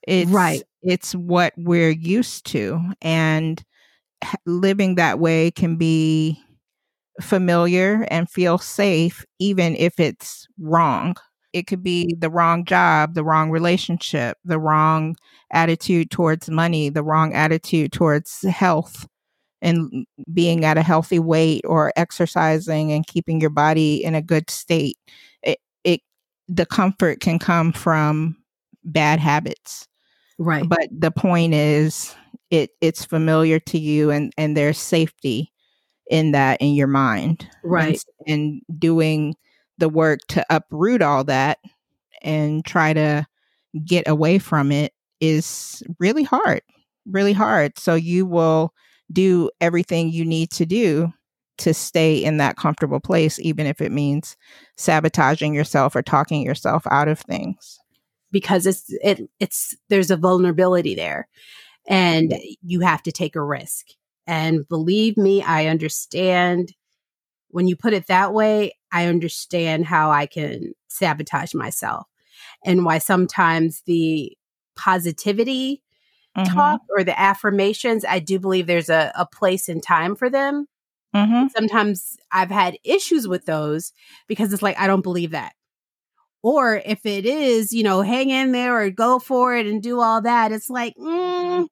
It's 0.08 0.32
Right. 0.32 0.64
It's 0.84 1.14
what 1.16 1.54
we're 1.58 1.90
used 1.92 2.46
to, 2.48 2.80
and 3.02 3.64
living 4.46 4.96
that 4.96 5.20
way 5.20 5.52
can 5.52 5.78
be 5.78 6.40
familiar 7.22 8.06
and 8.12 8.30
feel 8.30 8.58
safe, 8.58 9.26
even 9.40 9.76
if 9.78 10.00
it's 10.00 10.48
wrong. 10.60 11.16
It 11.54 11.68
could 11.68 11.84
be 11.84 12.16
the 12.20 12.30
wrong 12.30 12.66
job, 12.66 13.14
the 13.16 13.24
wrong 13.24 13.52
relationship, 13.52 14.38
the 14.46 14.60
wrong 14.60 15.16
attitude 15.52 16.12
towards 16.12 16.50
money, 16.50 16.90
the 16.90 17.04
wrong 17.04 17.34
attitude 17.34 17.92
towards 17.94 18.42
health 18.44 19.08
and 19.64 20.06
being 20.32 20.66
at 20.66 20.78
a 20.78 20.84
healthy 20.84 21.18
weight 21.18 21.62
or 21.66 21.94
exercising 21.96 22.92
and 22.92 23.08
keeping 23.08 23.40
your 23.40 23.50
body 23.50 24.04
in 24.04 24.14
a 24.14 24.22
good 24.22 24.50
state. 24.50 24.98
It, 25.42 25.60
it 25.84 26.02
the 26.48 26.66
comfort 26.66 27.22
can 27.22 27.40
come 27.40 27.72
from 27.72 28.38
bad 28.84 29.20
habits. 29.20 29.88
right. 30.38 30.68
But 30.68 30.90
the 30.92 31.12
point 31.12 31.54
is 31.54 32.14
it 32.52 32.72
it's 32.82 33.06
familiar 33.06 33.60
to 33.62 33.80
you 33.80 34.12
and 34.12 34.34
and 34.38 34.56
there's 34.56 34.78
safety 34.78 35.52
in 36.12 36.34
that 36.34 36.62
in 36.62 36.76
your 36.76 36.88
mind. 36.88 37.48
Right. 37.64 38.04
And, 38.28 38.62
and 38.70 38.80
doing 38.80 39.36
the 39.78 39.90
work 39.90 40.20
to 40.28 40.46
uproot 40.50 41.02
all 41.02 41.24
that 41.24 41.60
and 42.22 42.64
try 42.66 42.94
to 42.94 43.26
get 43.86 44.08
away 44.08 44.40
from 44.40 44.72
it 44.72 44.94
is 45.22 45.82
really 46.00 46.24
hard. 46.24 46.62
Really 47.06 47.34
hard. 47.34 47.80
So 47.80 47.96
you 47.96 48.26
will 48.26 48.74
do 49.12 49.50
everything 49.62 50.10
you 50.10 50.26
need 50.26 50.50
to 50.52 50.66
do 50.66 51.12
to 51.60 51.74
stay 51.74 52.24
in 52.24 52.38
that 52.38 52.58
comfortable 52.58 53.00
place, 53.00 53.40
even 53.40 53.68
if 53.68 53.80
it 53.80 53.92
means 53.92 54.36
sabotaging 54.78 55.54
yourself 55.54 55.96
or 55.96 56.02
talking 56.02 56.42
yourself 56.42 56.84
out 56.90 57.08
of 57.08 57.20
things. 57.20 57.80
Because 58.32 58.66
it's 58.66 58.86
it 59.04 59.22
it's 59.40 59.76
there's 59.90 60.10
a 60.10 60.18
vulnerability 60.18 60.96
there 60.96 61.28
and 61.88 62.34
you 62.64 62.80
have 62.80 63.04
to 63.04 63.12
take 63.12 63.36
a 63.36 63.44
risk. 63.44 63.88
And 64.26 64.68
believe 64.68 65.18
me, 65.18 65.44
I 65.44 65.68
understand 65.68 66.74
when 67.50 67.68
you 67.68 67.76
put 67.76 67.94
it 67.94 68.08
that 68.08 68.34
way, 68.34 68.74
I 68.92 69.06
understand 69.06 69.86
how 69.86 70.10
I 70.10 70.26
can 70.26 70.74
sabotage 70.88 71.54
myself 71.54 72.08
and 72.66 72.84
why 72.84 72.98
sometimes 72.98 73.84
the 73.86 74.36
positivity 74.76 75.84
mm-hmm. 76.38 76.54
talk 76.54 76.82
or 76.90 77.04
the 77.04 77.20
affirmations, 77.20 78.06
I 78.06 78.20
do 78.20 78.40
believe 78.40 78.68
there's 78.68 78.90
a, 78.90 79.12
a 79.16 79.26
place 79.26 79.70
and 79.70 79.82
time 79.82 80.16
for 80.16 80.30
them. 80.30 80.68
Mm-hmm. 81.16 81.48
Sometimes 81.56 82.18
I've 82.32 82.50
had 82.50 82.78
issues 82.84 83.28
with 83.28 83.46
those 83.46 83.94
because 84.28 84.52
it's 84.52 84.64
like, 84.64 84.80
I 84.80 84.88
don't 84.88 85.04
believe 85.04 85.32
that. 85.32 85.54
Or 86.42 86.82
if 86.86 87.06
it 87.06 87.26
is, 87.26 87.72
you 87.72 87.84
know, 87.84 88.02
hang 88.02 88.30
in 88.30 88.52
there 88.52 88.78
or 88.78 88.90
go 88.90 89.20
for 89.20 89.56
it 89.56 89.66
and 89.66 89.82
do 89.82 90.02
all 90.02 90.22
that, 90.22 90.52
it's 90.52 90.70
like, 90.70 90.96
mm, 90.96 91.68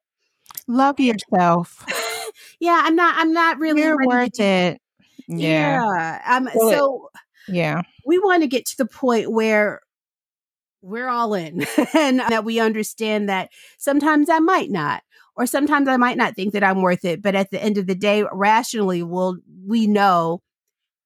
love 0.68 1.00
yourself. 1.00 1.86
yeah, 2.60 2.82
I'm 2.84 2.96
not, 2.96 3.16
I'm 3.18 3.34
not 3.34 3.58
really 3.58 3.82
You're 3.82 3.98
worth 4.06 4.40
it. 4.40 4.80
Yeah. 5.28 5.84
yeah. 5.84 6.22
Um, 6.26 6.50
well, 6.54 6.72
so 6.72 7.10
yeah, 7.48 7.82
we 8.06 8.20
want 8.20 8.44
to 8.44 8.48
get 8.48 8.66
to 8.68 8.78
the 8.78 8.86
point 8.86 9.32
where 9.32 9.82
we're 10.82 11.10
all 11.10 11.34
in 11.34 11.66
and 11.94 12.20
that 12.20 12.46
we 12.46 12.60
understand 12.60 13.30
that 13.30 13.50
sometimes 13.78 14.30
I 14.30 14.40
might 14.40 14.70
not, 14.70 15.04
or 15.36 15.46
sometimes 15.46 15.88
I 15.88 15.98
might 15.98 16.18
not 16.18 16.36
think 16.36 16.54
that 16.54 16.64
I'm 16.64 16.82
worth 16.82 17.06
it. 17.06 17.22
But 17.22 17.36
at 17.36 17.52
the 17.52 17.62
end 17.62 17.78
of 17.78 17.88
the 17.88 17.96
day, 17.96 18.24
rationally, 18.32 19.04
we'll, 19.04 19.38
we 19.68 19.88
know 19.88 20.42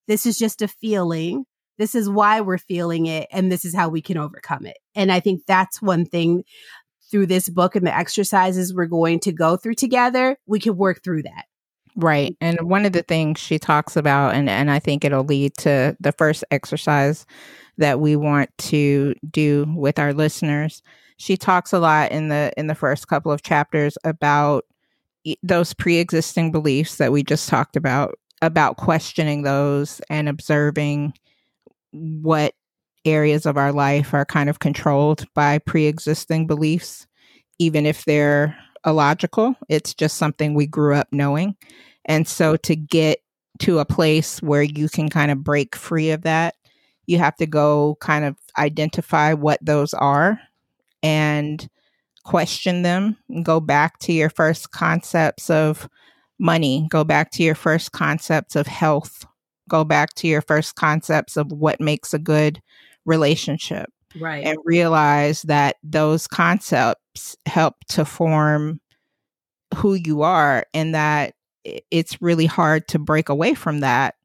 this 0.07 0.25
is 0.25 0.37
just 0.37 0.61
a 0.61 0.67
feeling. 0.67 1.45
This 1.77 1.95
is 1.95 2.09
why 2.09 2.41
we're 2.41 2.57
feeling 2.57 3.05
it. 3.05 3.27
And 3.31 3.51
this 3.51 3.65
is 3.65 3.75
how 3.75 3.89
we 3.89 4.01
can 4.01 4.17
overcome 4.17 4.65
it. 4.65 4.77
And 4.95 5.11
I 5.11 5.19
think 5.19 5.43
that's 5.45 5.81
one 5.81 6.05
thing 6.05 6.43
through 7.11 7.27
this 7.27 7.49
book 7.49 7.75
and 7.75 7.85
the 7.85 7.95
exercises 7.95 8.73
we're 8.73 8.87
going 8.87 9.19
to 9.21 9.31
go 9.31 9.57
through 9.57 9.75
together. 9.75 10.37
We 10.47 10.59
can 10.59 10.75
work 10.77 11.03
through 11.03 11.23
that. 11.23 11.45
Right. 11.95 12.35
And 12.41 12.59
one 12.63 12.85
of 12.85 12.91
the 12.91 13.03
things 13.03 13.39
she 13.39 13.57
talks 13.57 13.95
about, 13.95 14.35
and, 14.35 14.49
and 14.49 14.69
I 14.69 14.79
think 14.79 15.05
it'll 15.05 15.23
lead 15.23 15.55
to 15.59 15.95
the 15.99 16.11
first 16.11 16.43
exercise 16.51 17.25
that 17.77 17.99
we 17.99 18.15
want 18.15 18.49
to 18.57 19.13
do 19.29 19.65
with 19.75 19.99
our 19.99 20.13
listeners. 20.13 20.81
She 21.17 21.37
talks 21.37 21.73
a 21.73 21.79
lot 21.79 22.11
in 22.11 22.29
the 22.29 22.51
in 22.57 22.67
the 22.67 22.75
first 22.75 23.07
couple 23.07 23.31
of 23.31 23.41
chapters 23.43 23.97
about 24.03 24.65
those 25.41 25.73
pre-existing 25.73 26.51
beliefs 26.51 26.97
that 26.97 27.11
we 27.11 27.23
just 27.23 27.49
talked 27.49 27.75
about 27.75 28.17
about 28.41 28.77
questioning 28.77 29.41
those 29.41 30.01
and 30.09 30.29
observing 30.29 31.13
what 31.91 32.53
areas 33.05 33.45
of 33.45 33.57
our 33.57 33.71
life 33.71 34.13
are 34.13 34.25
kind 34.25 34.49
of 34.49 34.59
controlled 34.59 35.25
by 35.33 35.57
pre-existing 35.59 36.45
beliefs 36.45 37.07
even 37.59 37.85
if 37.85 38.05
they're 38.05 38.55
illogical 38.85 39.55
it's 39.69 39.93
just 39.93 40.17
something 40.17 40.53
we 40.53 40.67
grew 40.67 40.93
up 40.93 41.07
knowing 41.11 41.55
and 42.05 42.27
so 42.27 42.55
to 42.57 42.75
get 42.75 43.19
to 43.59 43.79
a 43.79 43.85
place 43.85 44.41
where 44.41 44.63
you 44.63 44.89
can 44.89 45.09
kind 45.09 45.31
of 45.31 45.43
break 45.43 45.75
free 45.75 46.11
of 46.11 46.23
that 46.23 46.55
you 47.07 47.17
have 47.17 47.35
to 47.37 47.45
go 47.45 47.97
kind 47.99 48.25
of 48.25 48.35
identify 48.57 49.33
what 49.33 49.59
those 49.61 49.93
are 49.93 50.39
and 51.03 51.69
question 52.23 52.81
them. 52.81 53.17
Go 53.43 53.59
back 53.59 53.99
to 53.99 54.13
your 54.13 54.29
first 54.29 54.71
concepts 54.71 55.49
of 55.49 55.87
money. 56.39 56.87
Go 56.89 57.03
back 57.03 57.31
to 57.31 57.43
your 57.43 57.55
first 57.55 57.91
concepts 57.91 58.55
of 58.55 58.67
health. 58.67 59.25
Go 59.69 59.83
back 59.83 60.13
to 60.15 60.27
your 60.27 60.41
first 60.41 60.75
concepts 60.75 61.37
of 61.37 61.51
what 61.51 61.79
makes 61.79 62.13
a 62.13 62.19
good 62.19 62.61
relationship 63.05 63.89
right. 64.19 64.43
and 64.45 64.57
realize 64.63 65.43
that 65.43 65.77
those 65.83 66.27
concepts 66.27 67.35
help 67.45 67.75
to 67.89 68.05
form 68.05 68.79
who 69.75 69.93
you 69.93 70.21
are 70.21 70.65
and 70.73 70.93
that 70.95 71.33
it's 71.63 72.21
really 72.21 72.45
hard 72.45 72.87
to 72.87 72.99
break 72.99 73.29
away 73.29 73.53
from 73.53 73.79
that. 73.79 74.15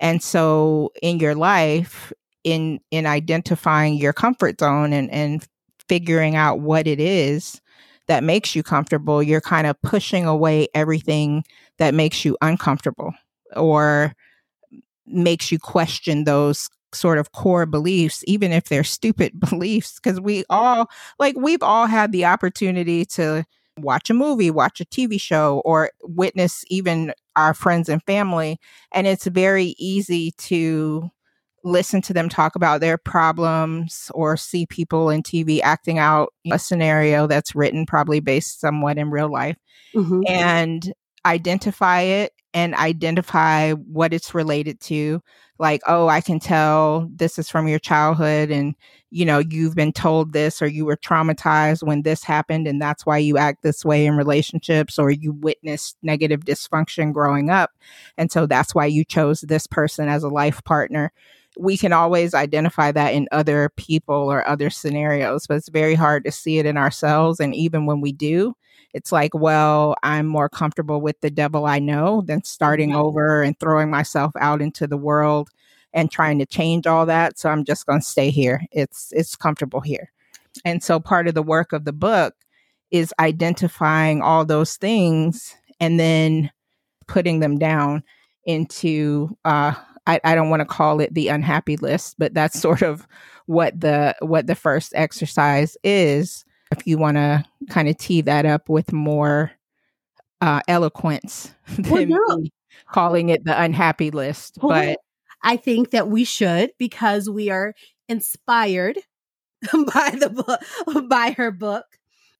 And 0.00 0.22
so 0.22 0.92
in 1.02 1.18
your 1.18 1.34
life, 1.34 2.12
in 2.46 2.78
in 2.92 3.06
identifying 3.06 3.94
your 3.96 4.12
comfort 4.12 4.60
zone 4.60 4.92
and 4.92 5.10
and 5.10 5.44
figuring 5.88 6.36
out 6.36 6.60
what 6.60 6.86
it 6.86 7.00
is 7.00 7.60
that 8.06 8.22
makes 8.22 8.54
you 8.54 8.62
comfortable, 8.62 9.20
you're 9.20 9.40
kind 9.40 9.66
of 9.66 9.80
pushing 9.82 10.26
away 10.26 10.68
everything 10.72 11.44
that 11.78 11.92
makes 11.92 12.24
you 12.24 12.36
uncomfortable 12.40 13.12
or 13.56 14.14
makes 15.06 15.50
you 15.50 15.58
question 15.58 16.22
those 16.22 16.68
sort 16.94 17.18
of 17.18 17.32
core 17.32 17.66
beliefs, 17.66 18.22
even 18.28 18.52
if 18.52 18.68
they're 18.68 18.84
stupid 18.84 19.38
beliefs. 19.50 19.98
Because 20.00 20.20
we 20.20 20.44
all, 20.48 20.88
like, 21.18 21.34
we've 21.36 21.62
all 21.64 21.86
had 21.86 22.12
the 22.12 22.24
opportunity 22.24 23.04
to 23.06 23.44
watch 23.76 24.08
a 24.08 24.14
movie, 24.14 24.52
watch 24.52 24.80
a 24.80 24.84
TV 24.84 25.20
show, 25.20 25.62
or 25.64 25.90
witness 26.04 26.64
even 26.68 27.12
our 27.34 27.54
friends 27.54 27.88
and 27.88 28.02
family. 28.04 28.58
And 28.92 29.08
it's 29.08 29.26
very 29.26 29.74
easy 29.78 30.30
to 30.38 31.10
listen 31.66 32.00
to 32.00 32.12
them 32.12 32.28
talk 32.28 32.54
about 32.54 32.80
their 32.80 32.96
problems 32.96 34.10
or 34.14 34.36
see 34.36 34.66
people 34.66 35.10
in 35.10 35.22
TV 35.22 35.60
acting 35.60 35.98
out 35.98 36.32
a 36.50 36.58
scenario 36.58 37.26
that's 37.26 37.56
written 37.56 37.84
probably 37.84 38.20
based 38.20 38.60
somewhat 38.60 38.98
in 38.98 39.10
real 39.10 39.30
life 39.30 39.56
mm-hmm. 39.92 40.22
and 40.28 40.94
identify 41.26 42.02
it 42.02 42.32
and 42.54 42.74
identify 42.76 43.72
what 43.72 44.14
it's 44.14 44.32
related 44.32 44.80
to 44.80 45.20
like 45.58 45.80
oh 45.86 46.06
i 46.06 46.20
can 46.20 46.38
tell 46.38 47.08
this 47.12 47.38
is 47.38 47.50
from 47.50 47.66
your 47.66 47.78
childhood 47.80 48.50
and 48.50 48.74
you 49.10 49.24
know 49.24 49.38
you've 49.38 49.74
been 49.74 49.92
told 49.92 50.32
this 50.32 50.62
or 50.62 50.66
you 50.66 50.84
were 50.84 50.96
traumatized 50.96 51.82
when 51.82 52.02
this 52.02 52.22
happened 52.22 52.68
and 52.68 52.80
that's 52.80 53.04
why 53.04 53.18
you 53.18 53.36
act 53.36 53.62
this 53.62 53.84
way 53.84 54.06
in 54.06 54.16
relationships 54.16 54.98
or 54.98 55.10
you 55.10 55.32
witnessed 55.32 55.96
negative 56.02 56.44
dysfunction 56.44 57.12
growing 57.12 57.50
up 57.50 57.72
and 58.16 58.30
so 58.30 58.46
that's 58.46 58.74
why 58.74 58.86
you 58.86 59.04
chose 59.04 59.40
this 59.40 59.66
person 59.66 60.08
as 60.08 60.22
a 60.22 60.28
life 60.28 60.62
partner 60.64 61.12
we 61.58 61.76
can 61.76 61.92
always 61.92 62.34
identify 62.34 62.92
that 62.92 63.14
in 63.14 63.28
other 63.32 63.70
people 63.76 64.14
or 64.14 64.46
other 64.46 64.70
scenarios 64.70 65.46
but 65.46 65.56
it's 65.56 65.68
very 65.68 65.94
hard 65.94 66.24
to 66.24 66.32
see 66.32 66.58
it 66.58 66.66
in 66.66 66.76
ourselves 66.76 67.40
and 67.40 67.54
even 67.54 67.86
when 67.86 68.00
we 68.00 68.12
do 68.12 68.54
it's 68.96 69.12
like, 69.12 69.34
well, 69.34 69.94
I'm 70.02 70.26
more 70.26 70.48
comfortable 70.48 71.02
with 71.02 71.20
the 71.20 71.30
devil 71.30 71.66
I 71.66 71.78
know 71.78 72.22
than 72.22 72.42
starting 72.44 72.90
mm-hmm. 72.90 73.00
over 73.00 73.42
and 73.42 73.58
throwing 73.60 73.90
myself 73.90 74.32
out 74.40 74.62
into 74.62 74.86
the 74.86 74.96
world 74.96 75.50
and 75.92 76.10
trying 76.10 76.38
to 76.38 76.46
change 76.46 76.86
all 76.86 77.04
that. 77.04 77.38
So 77.38 77.50
I'm 77.50 77.66
just 77.66 77.84
going 77.84 78.00
to 78.00 78.06
stay 78.06 78.30
here. 78.30 78.62
It's 78.72 79.12
it's 79.12 79.36
comfortable 79.36 79.80
here. 79.80 80.10
And 80.64 80.82
so 80.82 80.98
part 80.98 81.28
of 81.28 81.34
the 81.34 81.42
work 81.42 81.74
of 81.74 81.84
the 81.84 81.92
book 81.92 82.34
is 82.90 83.12
identifying 83.20 84.22
all 84.22 84.46
those 84.46 84.76
things 84.76 85.54
and 85.78 86.00
then 86.00 86.50
putting 87.06 87.40
them 87.40 87.58
down 87.58 88.02
into 88.46 89.36
uh, 89.44 89.74
I, 90.06 90.20
I 90.24 90.34
don't 90.34 90.50
want 90.50 90.60
to 90.60 90.66
call 90.66 91.00
it 91.00 91.14
the 91.14 91.28
unhappy 91.28 91.76
list, 91.76 92.16
but 92.18 92.34
that's 92.34 92.60
sort 92.60 92.82
of 92.82 93.06
what 93.46 93.78
the 93.80 94.14
what 94.20 94.46
the 94.46 94.54
first 94.54 94.92
exercise 94.94 95.76
is 95.84 96.44
if 96.72 96.86
you 96.86 96.98
want 96.98 97.16
to 97.16 97.44
kind 97.68 97.88
of 97.88 97.96
tee 97.96 98.20
that 98.22 98.44
up 98.44 98.68
with 98.68 98.92
more 98.92 99.52
uh, 100.40 100.60
eloquence 100.68 101.54
than 101.78 102.10
well, 102.10 102.42
calling 102.88 103.28
it 103.28 103.44
the 103.44 103.60
unhappy 103.60 104.10
list. 104.10 104.58
Well, 104.60 104.70
but 104.70 104.98
I 105.42 105.56
think 105.56 105.90
that 105.90 106.08
we 106.08 106.24
should 106.24 106.72
because 106.78 107.30
we 107.30 107.50
are 107.50 107.74
inspired 108.08 108.98
by 109.72 110.16
the 110.18 110.30
book, 110.30 111.08
by 111.08 111.32
her 111.36 111.50
book. 111.50 111.86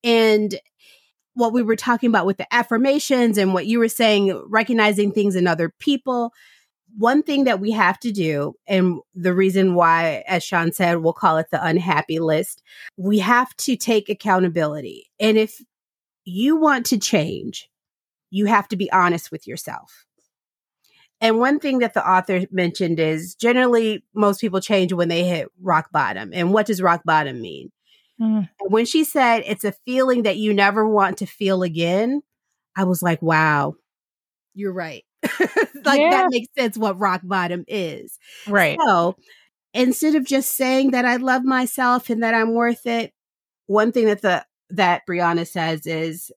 And 0.02 0.58
what 1.35 1.52
we 1.52 1.62
were 1.62 1.76
talking 1.76 2.08
about 2.08 2.26
with 2.26 2.38
the 2.38 2.52
affirmations 2.54 3.38
and 3.38 3.52
what 3.52 3.66
you 3.66 3.78
were 3.78 3.88
saying, 3.88 4.42
recognizing 4.49 5.12
things 5.12 5.37
in 5.37 5.46
other 5.46 5.68
people 5.78 6.32
one 6.97 7.23
thing 7.23 7.45
that 7.45 7.61
we 7.61 7.73
have 7.73 7.99
to 8.00 8.12
do, 8.12 8.55
and 8.66 9.00
the 9.14 9.35
reason 9.35 9.75
why, 9.75 10.25
as 10.26 10.43
Sean 10.43 10.73
said, 10.73 10.99
we'll 10.99 11.12
call 11.12 11.38
it 11.38 11.47
the 11.50 11.64
unhappy 11.64 12.19
list, 12.19 12.62
we 12.97 13.19
have 13.19 13.55
to 13.57 13.76
take 13.76 14.09
accountability. 14.09 15.11
And 15.21 15.37
if 15.37 15.61
you 16.25 16.57
want 16.57 16.87
to 16.87 16.99
change, 16.99 17.69
you 18.31 18.47
have 18.47 18.69
to 18.69 18.76
be 18.76 18.90
honest 18.93 19.31
with 19.31 19.47
yourself. 19.47 20.05
And 21.21 21.38
one 21.38 21.59
thing 21.59 21.78
that 21.78 21.95
the 21.95 22.07
author 22.07 22.43
mentioned 22.50 23.00
is 23.00 23.35
generally 23.35 24.05
most 24.14 24.40
people 24.40 24.61
change 24.61 24.93
when 24.93 25.09
they 25.09 25.25
hit 25.25 25.49
rock 25.62 25.90
bottom. 25.90 26.31
And 26.35 26.52
what 26.52 26.66
does 26.66 26.83
rock 26.83 27.02
bottom 27.05 27.40
mean? 27.40 27.73
Mm. 28.21 28.49
When 28.61 28.85
she 28.85 29.05
said 29.05 29.43
it's 29.47 29.64
a 29.64 29.73
feeling 29.73 30.23
that 30.25 30.37
you 30.37 30.52
never 30.52 30.87
want 30.87 31.19
to 31.19 31.26
feel 31.26 31.62
again, 31.62 32.23
I 32.76 32.85
was 32.85 33.02
like, 33.02 33.23
wow, 33.23 33.76
you're 34.55 34.73
right. 34.73 35.05
like 35.87 36.00
yeah. 36.00 36.11
that 36.11 36.31
makes 36.31 36.49
sense 36.59 36.76
what 36.76 36.99
rock 36.99 37.21
bottom 37.25 37.64
is. 37.69 38.19
Right. 38.47 38.78
So 38.85 39.16
instead 39.73 40.14
of 40.14 40.25
just 40.25 40.52
saying 40.52 40.90
that 40.90 41.05
I 41.05 41.16
love 41.16 41.45
myself 41.45 42.11
and 42.11 42.23
that 42.23 42.35
I'm 42.35 42.55
worth 42.55 42.87
it, 42.87 43.12
one 43.66 43.93
thing 43.93 44.07
that 44.07 44.23
the 44.23 44.45
that 44.71 45.02
Brianna 45.09 45.47
says 45.47 45.87
is 45.87 46.31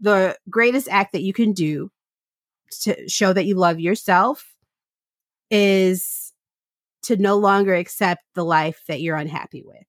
the 0.00 0.36
greatest 0.48 0.88
act 0.88 1.12
that 1.12 1.22
you 1.22 1.32
can 1.32 1.52
do 1.52 1.90
to 2.82 3.08
show 3.08 3.32
that 3.32 3.44
you 3.44 3.56
love 3.56 3.80
yourself 3.80 4.54
is 5.50 6.32
to 7.02 7.16
no 7.16 7.36
longer 7.36 7.74
accept 7.74 8.22
the 8.34 8.44
life 8.44 8.82
that 8.88 9.00
you're 9.00 9.16
unhappy 9.16 9.62
with. 9.64 9.84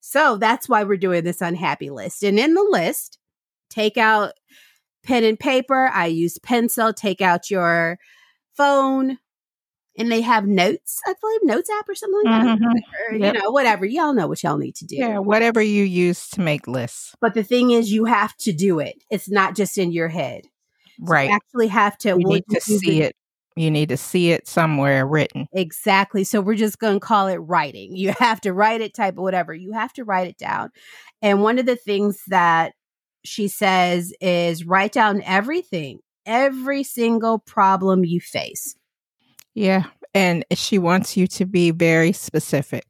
So 0.00 0.36
that's 0.36 0.68
why 0.68 0.84
we're 0.84 0.96
doing 0.96 1.24
this 1.24 1.40
unhappy 1.40 1.90
list. 1.90 2.22
And 2.22 2.38
in 2.38 2.54
the 2.54 2.62
list, 2.62 3.18
take 3.68 3.96
out 3.96 4.32
pen 5.02 5.24
and 5.24 5.38
paper. 5.38 5.90
I 5.92 6.06
use 6.06 6.38
pencil. 6.38 6.92
Take 6.92 7.20
out 7.20 7.50
your 7.50 7.98
phone. 8.58 9.18
And 9.96 10.12
they 10.12 10.20
have 10.20 10.46
notes, 10.46 11.00
I 11.08 11.14
believe, 11.20 11.40
notes 11.42 11.68
app 11.76 11.88
or 11.88 11.94
something 11.96 12.20
like 12.24 12.44
that. 12.44 12.58
Mhm. 12.58 12.66
Or, 13.10 13.16
Yep. 13.16 13.34
You 13.34 13.40
know, 13.40 13.50
whatever. 13.50 13.84
Y'all 13.84 14.12
know 14.12 14.28
what 14.28 14.42
y'all 14.44 14.56
need 14.56 14.76
to 14.76 14.86
do. 14.86 14.94
Yeah, 14.94 15.18
whatever 15.18 15.60
you 15.60 15.82
use 15.82 16.28
to 16.30 16.40
make 16.40 16.68
lists. 16.68 17.16
But 17.20 17.34
the 17.34 17.42
thing 17.42 17.72
is, 17.72 17.90
you 17.90 18.04
have 18.04 18.36
to 18.38 18.52
do 18.52 18.78
it. 18.78 19.02
It's 19.10 19.28
not 19.28 19.56
just 19.56 19.76
in 19.76 19.90
your 19.90 20.06
head. 20.08 20.44
Right. 21.00 21.30
You 21.30 21.34
actually 21.34 21.66
have 21.68 21.98
to. 21.98 22.10
You 22.10 22.18
need 22.18 22.44
to 22.50 22.60
see 22.60 23.02
it. 23.02 23.16
You 23.56 23.72
need 23.72 23.88
to 23.88 23.96
see 23.96 24.30
it 24.30 24.46
somewhere 24.46 25.04
written. 25.04 25.48
Exactly. 25.52 26.22
So 26.22 26.40
we're 26.40 26.54
just 26.54 26.78
going 26.78 27.00
to 27.00 27.04
call 27.04 27.26
it 27.26 27.38
writing. 27.38 27.96
You 27.96 28.12
have 28.20 28.40
to 28.42 28.52
write 28.52 28.80
it, 28.80 28.94
type 28.94 29.16
whatever. 29.16 29.52
You 29.52 29.72
have 29.72 29.92
to 29.94 30.04
write 30.04 30.28
it 30.28 30.38
down. 30.38 30.70
And 31.22 31.42
one 31.42 31.58
of 31.58 31.66
the 31.66 31.74
things 31.74 32.22
that 32.28 32.74
she 33.24 33.48
says 33.48 34.12
is 34.20 34.64
write 34.64 34.92
down 34.92 35.22
everything, 35.22 35.98
every 36.28 36.84
single 36.84 37.40
problem 37.40 38.04
you 38.04 38.20
face. 38.20 38.76
Yeah. 39.54 39.84
And 40.14 40.44
she 40.52 40.78
wants 40.78 41.16
you 41.16 41.26
to 41.28 41.46
be 41.46 41.72
very 41.72 42.12
specific. 42.12 42.84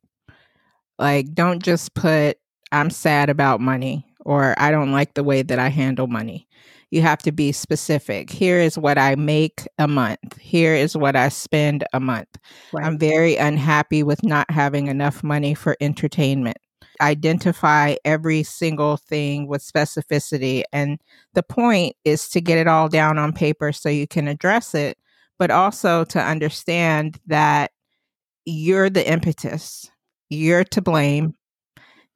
Like, 0.98 1.32
don't 1.32 1.62
just 1.62 1.94
put, 1.94 2.36
I'm 2.72 2.90
sad 2.90 3.30
about 3.30 3.60
money 3.60 4.04
or 4.20 4.54
I 4.58 4.70
don't 4.70 4.92
like 4.92 5.14
the 5.14 5.24
way 5.24 5.42
that 5.42 5.58
I 5.58 5.68
handle 5.68 6.08
money. 6.08 6.46
You 6.90 7.02
have 7.02 7.18
to 7.20 7.32
be 7.32 7.52
specific. 7.52 8.30
Here 8.30 8.58
is 8.58 8.78
what 8.78 8.98
I 8.98 9.14
make 9.14 9.66
a 9.78 9.86
month. 9.86 10.38
Here 10.38 10.74
is 10.74 10.96
what 10.96 11.16
I 11.16 11.28
spend 11.28 11.84
a 11.92 12.00
month. 12.00 12.28
I'm 12.76 12.98
very 12.98 13.36
unhappy 13.36 14.02
with 14.02 14.24
not 14.24 14.50
having 14.50 14.88
enough 14.88 15.22
money 15.22 15.54
for 15.54 15.76
entertainment. 15.80 16.56
Identify 17.00 17.96
every 18.04 18.42
single 18.42 18.96
thing 18.96 19.46
with 19.46 19.62
specificity. 19.62 20.62
And 20.72 21.00
the 21.34 21.42
point 21.42 21.96
is 22.04 22.28
to 22.30 22.40
get 22.40 22.58
it 22.58 22.66
all 22.66 22.88
down 22.88 23.18
on 23.18 23.32
paper 23.32 23.72
so 23.72 23.88
you 23.88 24.06
can 24.06 24.28
address 24.28 24.74
it, 24.74 24.98
but 25.38 25.50
also 25.50 26.04
to 26.04 26.20
understand 26.20 27.20
that 27.26 27.72
you're 28.44 28.90
the 28.90 29.08
impetus, 29.10 29.90
you're 30.30 30.64
to 30.64 30.80
blame. 30.82 31.34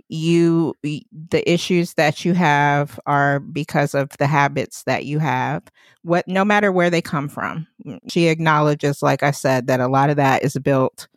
You, 0.09 0.75
the 0.83 1.43
issues 1.51 1.95
that 1.95 2.23
you 2.23 2.35
have 2.35 3.01
are 3.07 3.41
because 3.41 3.95
of 3.95 4.11
the 4.19 4.27
habits 4.27 4.83
that 4.83 5.07
you 5.07 5.19
have, 5.21 5.63
what, 6.03 6.29
no 6.29 6.45
matter 6.45 6.71
where 6.71 6.91
they 6.91 7.01
come 7.01 7.31
from. 7.31 7.67
Mm, 7.87 7.99
she 8.11 8.29
acknowledges, 8.29 9.01
like 9.01 9.23
I 9.23 9.31
said, 9.31 9.69
that 9.69 9.81
a 9.81 9.89
lot 9.89 10.11
of 10.11 10.17
that 10.17 10.43
is 10.43 10.55
built 10.59 11.09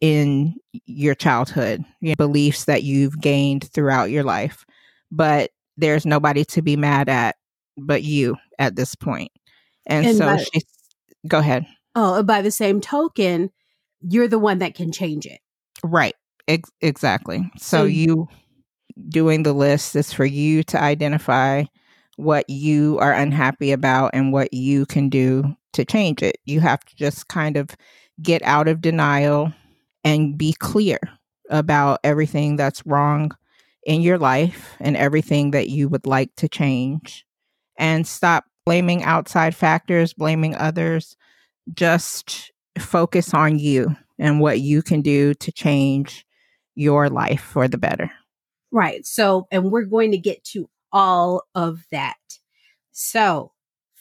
in 0.00 0.54
your 0.86 1.14
childhood, 1.14 1.84
your 2.00 2.16
beliefs 2.16 2.64
that 2.66 2.82
you've 2.82 3.20
gained 3.20 3.70
throughout 3.72 4.10
your 4.10 4.24
life. 4.24 4.64
But 5.10 5.50
there's 5.76 6.04
nobody 6.06 6.44
to 6.46 6.62
be 6.62 6.76
mad 6.76 7.08
at 7.08 7.36
but 7.76 8.02
you 8.02 8.36
at 8.58 8.76
this 8.76 8.94
point. 8.94 9.30
And, 9.86 10.06
And 10.06 10.16
so 10.16 10.26
by- 10.26 10.36
she, 10.42 10.60
go 11.26 11.38
ahead. 11.38 11.66
Oh, 11.94 12.22
by 12.22 12.42
the 12.42 12.50
same 12.50 12.80
token, 12.80 13.50
you're 14.00 14.28
the 14.28 14.38
one 14.38 14.58
that 14.58 14.74
can 14.74 14.92
change 14.92 15.26
it. 15.26 15.40
Right. 15.84 16.14
Ex- 16.46 16.70
exactly. 16.80 17.50
So 17.56 17.78
So- 17.78 17.84
you 17.84 18.28
doing 19.08 19.44
the 19.44 19.52
list 19.52 19.94
is 19.94 20.12
for 20.12 20.24
you 20.24 20.62
to 20.64 20.80
identify 20.82 21.64
what 22.16 22.50
you 22.50 22.98
are 22.98 23.12
unhappy 23.12 23.70
about 23.70 24.10
and 24.12 24.32
what 24.32 24.52
you 24.52 24.84
can 24.86 25.08
do 25.08 25.56
to 25.72 25.84
change 25.84 26.20
it. 26.22 26.36
You 26.46 26.58
have 26.60 26.84
to 26.84 26.96
just 26.96 27.28
kind 27.28 27.56
of 27.56 27.70
get 28.20 28.42
out 28.42 28.66
of 28.66 28.80
denial 28.80 29.52
and 30.04 30.38
be 30.38 30.52
clear 30.52 30.98
about 31.50 32.00
everything 32.04 32.56
that's 32.56 32.86
wrong 32.86 33.32
in 33.84 34.02
your 34.02 34.18
life 34.18 34.76
and 34.80 34.96
everything 34.96 35.52
that 35.52 35.68
you 35.68 35.88
would 35.88 36.06
like 36.06 36.34
to 36.36 36.48
change 36.48 37.24
and 37.78 38.06
stop 38.06 38.44
blaming 38.66 39.02
outside 39.02 39.54
factors, 39.56 40.12
blaming 40.12 40.54
others. 40.54 41.16
Just 41.72 42.52
focus 42.78 43.32
on 43.32 43.58
you 43.58 43.96
and 44.18 44.40
what 44.40 44.60
you 44.60 44.82
can 44.82 45.00
do 45.00 45.34
to 45.34 45.52
change 45.52 46.26
your 46.74 47.08
life 47.08 47.40
for 47.40 47.66
the 47.66 47.78
better. 47.78 48.10
Right. 48.70 49.06
So, 49.06 49.48
and 49.50 49.70
we're 49.70 49.84
going 49.84 50.10
to 50.10 50.18
get 50.18 50.44
to 50.44 50.68
all 50.92 51.44
of 51.54 51.84
that. 51.90 52.16
So, 52.92 53.52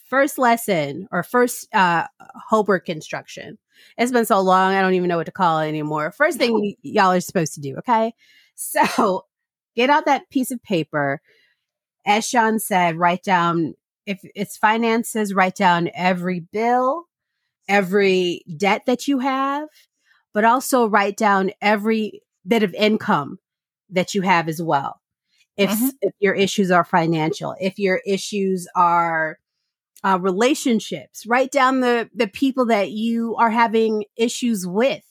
first 0.09 0.37
lesson 0.37 1.07
or 1.11 1.23
first 1.23 1.73
uh 1.73 2.07
homework 2.49 2.89
instruction. 2.89 3.57
It's 3.97 4.11
been 4.11 4.25
so 4.25 4.39
long, 4.41 4.73
I 4.73 4.81
don't 4.81 4.93
even 4.93 5.07
know 5.09 5.17
what 5.17 5.25
to 5.27 5.31
call 5.31 5.59
it 5.59 5.67
anymore. 5.67 6.11
First 6.11 6.37
thing 6.37 6.53
y- 6.53 6.75
y'all 6.81 7.11
are 7.11 7.19
supposed 7.19 7.53
to 7.55 7.61
do, 7.61 7.75
okay? 7.77 8.13
So, 8.55 9.25
get 9.75 9.89
out 9.89 10.05
that 10.05 10.29
piece 10.29 10.51
of 10.51 10.61
paper. 10.63 11.21
As 12.05 12.27
Sean 12.27 12.59
said, 12.59 12.97
write 12.97 13.23
down 13.23 13.75
if 14.05 14.21
it's 14.35 14.57
finances, 14.57 15.33
write 15.33 15.55
down 15.55 15.89
every 15.93 16.39
bill, 16.39 17.05
every 17.67 18.43
debt 18.57 18.83
that 18.87 19.07
you 19.07 19.19
have, 19.19 19.67
but 20.33 20.45
also 20.45 20.87
write 20.87 21.17
down 21.17 21.51
every 21.61 22.21
bit 22.47 22.63
of 22.63 22.73
income 22.73 23.39
that 23.89 24.13
you 24.15 24.21
have 24.21 24.47
as 24.47 24.61
well. 24.61 25.01
If, 25.57 25.69
Mhm. 25.71 25.91
if 26.01 26.13
your 26.19 26.33
issues 26.35 26.71
are 26.71 26.85
financial, 26.85 27.55
if 27.59 27.79
your 27.79 28.01
issues 28.05 28.67
are 28.75 29.39
uh, 30.03 30.19
relationships, 30.21 31.25
write 31.25 31.51
down 31.51 31.81
the 31.81 32.09
the 32.13 32.27
people 32.27 32.65
that 32.67 32.91
you 32.91 33.35
are 33.37 33.49
having 33.49 34.05
issues 34.15 34.65
with, 34.67 35.03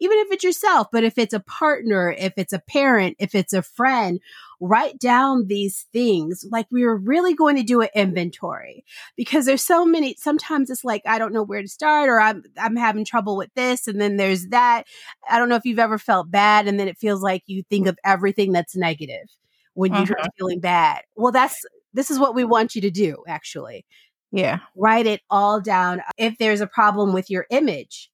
even 0.00 0.18
if 0.18 0.30
it's 0.32 0.44
yourself. 0.44 0.88
But 0.92 1.04
if 1.04 1.18
it's 1.18 1.34
a 1.34 1.40
partner, 1.40 2.14
if 2.18 2.34
it's 2.36 2.52
a 2.52 2.58
parent, 2.60 3.16
if 3.18 3.34
it's 3.34 3.52
a 3.52 3.62
friend, 3.62 4.20
write 4.60 4.98
down 4.98 5.46
these 5.48 5.86
things. 5.92 6.44
Like 6.50 6.66
we 6.70 6.84
are 6.84 6.96
really 6.96 7.34
going 7.34 7.56
to 7.56 7.62
do 7.62 7.82
an 7.82 7.88
inventory 7.94 8.84
because 9.16 9.46
there's 9.46 9.62
so 9.64 9.84
many. 9.84 10.14
Sometimes 10.18 10.70
it's 10.70 10.84
like 10.84 11.02
I 11.06 11.18
don't 11.18 11.32
know 11.34 11.42
where 11.42 11.62
to 11.62 11.68
start, 11.68 12.08
or 12.08 12.20
I'm 12.20 12.42
I'm 12.58 12.76
having 12.76 13.04
trouble 13.04 13.36
with 13.36 13.50
this, 13.54 13.86
and 13.88 14.00
then 14.00 14.16
there's 14.16 14.46
that. 14.48 14.84
I 15.28 15.38
don't 15.38 15.48
know 15.48 15.56
if 15.56 15.64
you've 15.66 15.78
ever 15.78 15.98
felt 15.98 16.30
bad, 16.30 16.66
and 16.68 16.78
then 16.80 16.88
it 16.88 16.98
feels 16.98 17.22
like 17.22 17.42
you 17.46 17.62
think 17.70 17.86
of 17.86 17.98
everything 18.04 18.52
that's 18.52 18.76
negative 18.76 19.28
when 19.74 19.94
you're 19.94 20.16
Mhm. 20.16 20.28
feeling 20.38 20.60
bad. 20.60 21.02
Well, 21.16 21.32
that's 21.32 21.60
this 21.92 22.10
is 22.10 22.18
what 22.18 22.34
we 22.34 22.44
want 22.44 22.74
you 22.74 22.80
to 22.82 22.90
do. 22.90 23.22
Actually, 23.28 23.84
Yeah. 24.32 24.60
write 24.76 25.06
it 25.06 25.22
all 25.28 25.60
down. 25.60 26.02
If 26.16 26.38
there's 26.38 26.60
a 26.60 26.66
problem 26.66 27.12
with 27.12 27.30
your 27.30 27.46
image, 27.50 28.10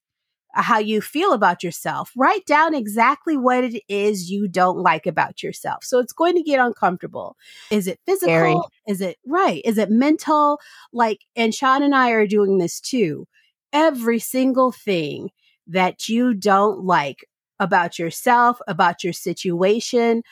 uh, 0.54 0.62
how 0.62 0.78
you 0.78 1.02
feel 1.02 1.32
about 1.32 1.62
yourself, 1.62 2.10
write 2.16 2.46
down 2.46 2.74
exactly 2.74 3.36
what 3.36 3.64
it 3.64 3.82
is 3.88 4.30
you 4.30 4.48
don't 4.48 4.78
like 4.78 5.06
about 5.06 5.42
yourself. 5.42 5.84
So 5.84 5.98
it's 5.98 6.14
going 6.14 6.34
to 6.36 6.42
get 6.42 6.58
uncomfortable. 6.58 7.36
Is 7.70 7.86
it 7.86 8.00
physical? 8.06 8.32
Very. 8.32 8.56
Is 8.88 9.00
it 9.00 9.18
right? 9.26 9.60
Is 9.64 9.76
it 9.76 9.90
mental? 9.90 10.58
Like, 10.92 11.20
and 11.36 11.54
Sean 11.54 11.82
and 11.82 11.94
I 11.94 12.10
are 12.10 12.26
doing 12.26 12.58
this 12.58 12.80
too. 12.80 13.26
Every 13.72 14.18
single 14.18 14.72
thing 14.72 15.30
that 15.66 16.08
you 16.08 16.32
don't 16.32 16.84
like 16.84 17.26
about 17.60 17.98
yourself, 17.98 18.58
about 18.66 19.04
your 19.04 19.12
situation, 19.12 20.22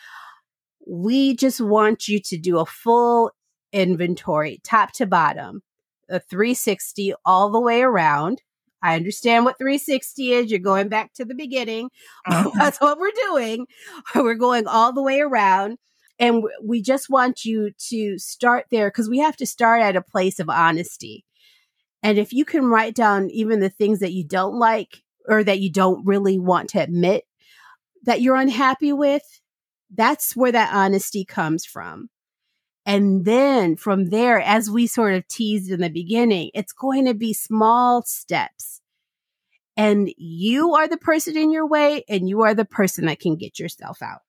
we 0.87 1.35
just 1.37 1.61
want 1.61 2.09
you 2.09 2.21
to 2.21 2.39
do 2.39 2.59
a 2.59 2.67
full 2.67 3.33
inventory, 3.73 4.61
top 4.63 4.93
to 4.93 5.07
bottom, 5.07 5.63
a 6.09 6.21
360 6.21 7.15
all 7.25 7.51
the 7.51 7.61
way 7.61 7.83
around. 7.83 8.43
I 8.83 8.97
understand 8.97 9.45
what 9.45 9.57
360 9.59 10.33
is. 10.33 10.51
You're 10.51 10.61
going 10.61 10.89
back 10.89 11.15
to 11.15 11.25
the 11.25 11.35
beginning. 11.35 11.91
Mhm. 12.29 12.53
That's 12.59 12.81
what 12.81 12.99
we're 12.99 13.11
doing. 13.29 13.67
We're 14.15 14.35
going 14.35 14.67
all 14.67 14.93
the 14.93 15.03
way 15.03 15.21
around. 15.21 15.79
And 16.19 16.45
we 16.63 16.81
just 16.83 17.11
want 17.11 17.45
you 17.45 17.73
to 17.89 18.19
start 18.19 18.67
there 18.71 18.89
because 18.89 19.09
we 19.09 19.19
have 19.19 19.37
to 19.39 19.47
start 19.47 19.83
at 19.83 19.97
a 19.97 20.03
place 20.03 20.39
of 20.39 20.49
honesty. 20.49 21.25
And 22.03 22.19
if 22.19 22.33
you 22.33 22.45
can 22.45 22.67
write 22.67 22.95
down 22.95 23.31
even 23.31 23.61
the 23.61 23.71
things 23.71 24.01
that 24.01 24.13
you 24.13 24.25
don't 24.25 24.59
like 24.59 25.03
or 25.27 25.43
that 25.43 25.61
you 25.61 25.73
don't 25.73 26.05
really 26.07 26.39
want 26.39 26.69
to 26.71 26.83
admit 26.83 27.25
that 28.05 28.21
you're 28.21 28.37
unhappy 28.37 28.93
with, 28.93 29.23
that's 29.93 30.37
where 30.37 30.53
that 30.53 30.75
honesty 30.75 31.25
comes 31.25 31.65
from. 31.65 32.11
And 32.87 33.25
then 33.25 33.77
from 33.77 34.11
there, 34.11 34.41
as 34.41 34.71
we 34.71 34.87
sort 34.87 35.15
of 35.15 35.27
teased 35.29 35.71
in 35.71 35.81
the 35.81 35.91
beginning, 35.91 36.51
it's 36.55 36.73
going 36.73 37.07
to 37.07 37.15
be 37.15 37.33
small 37.33 38.03
steps. 38.03 38.83
And 39.77 40.11
you 40.17 40.75
are 40.75 40.87
the 40.87 40.99
person 40.99 41.37
in 41.37 41.51
your 41.51 41.67
way, 41.67 42.05
and 42.09 42.29
you 42.29 42.43
are 42.43 42.55
the 42.55 42.65
person 42.65 43.07
that 43.07 43.21
can 43.21 43.37
get 43.37 43.59
yourself 43.59 44.03
out 44.03 44.21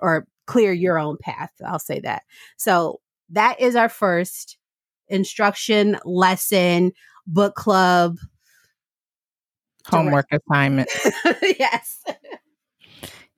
or 0.00 0.26
clear 0.46 0.72
your 0.72 0.98
own 0.98 1.18
path. 1.20 1.50
I'll 1.64 1.78
say 1.78 2.00
that. 2.00 2.22
So 2.56 3.00
that 3.30 3.60
is 3.60 3.76
our 3.76 3.88
first 3.88 4.58
instruction, 5.08 5.98
lesson, 6.04 6.92
book 7.26 7.54
club. 7.54 8.18
Homework 9.86 10.26
assignment. 10.32 10.88
yes. 11.42 12.04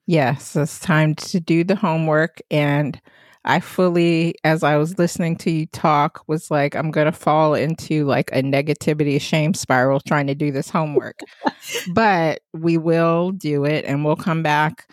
Yes, 0.07 0.55
it's 0.55 0.79
time 0.79 1.15
to 1.15 1.39
do 1.39 1.63
the 1.63 1.75
homework. 1.75 2.39
And 2.51 2.99
I 3.45 3.59
fully, 3.59 4.35
as 4.43 4.63
I 4.63 4.75
was 4.77 4.97
listening 4.97 5.35
to 5.37 5.51
you 5.51 5.67
talk, 5.67 6.23
was 6.27 6.49
like, 6.49 6.75
I'm 6.75 6.89
going 6.89 7.05
to 7.05 7.11
fall 7.11 7.53
into 7.53 8.05
like 8.05 8.31
a 8.31 8.41
negativity 8.41 9.21
shame 9.21 9.53
spiral 9.53 9.99
trying 9.99 10.27
to 10.27 10.35
do 10.35 10.51
this 10.51 10.69
homework. 10.69 11.19
but 11.93 12.41
we 12.53 12.77
will 12.77 13.31
do 13.31 13.63
it 13.63 13.85
and 13.85 14.03
we'll 14.03 14.15
come 14.15 14.41
back 14.41 14.87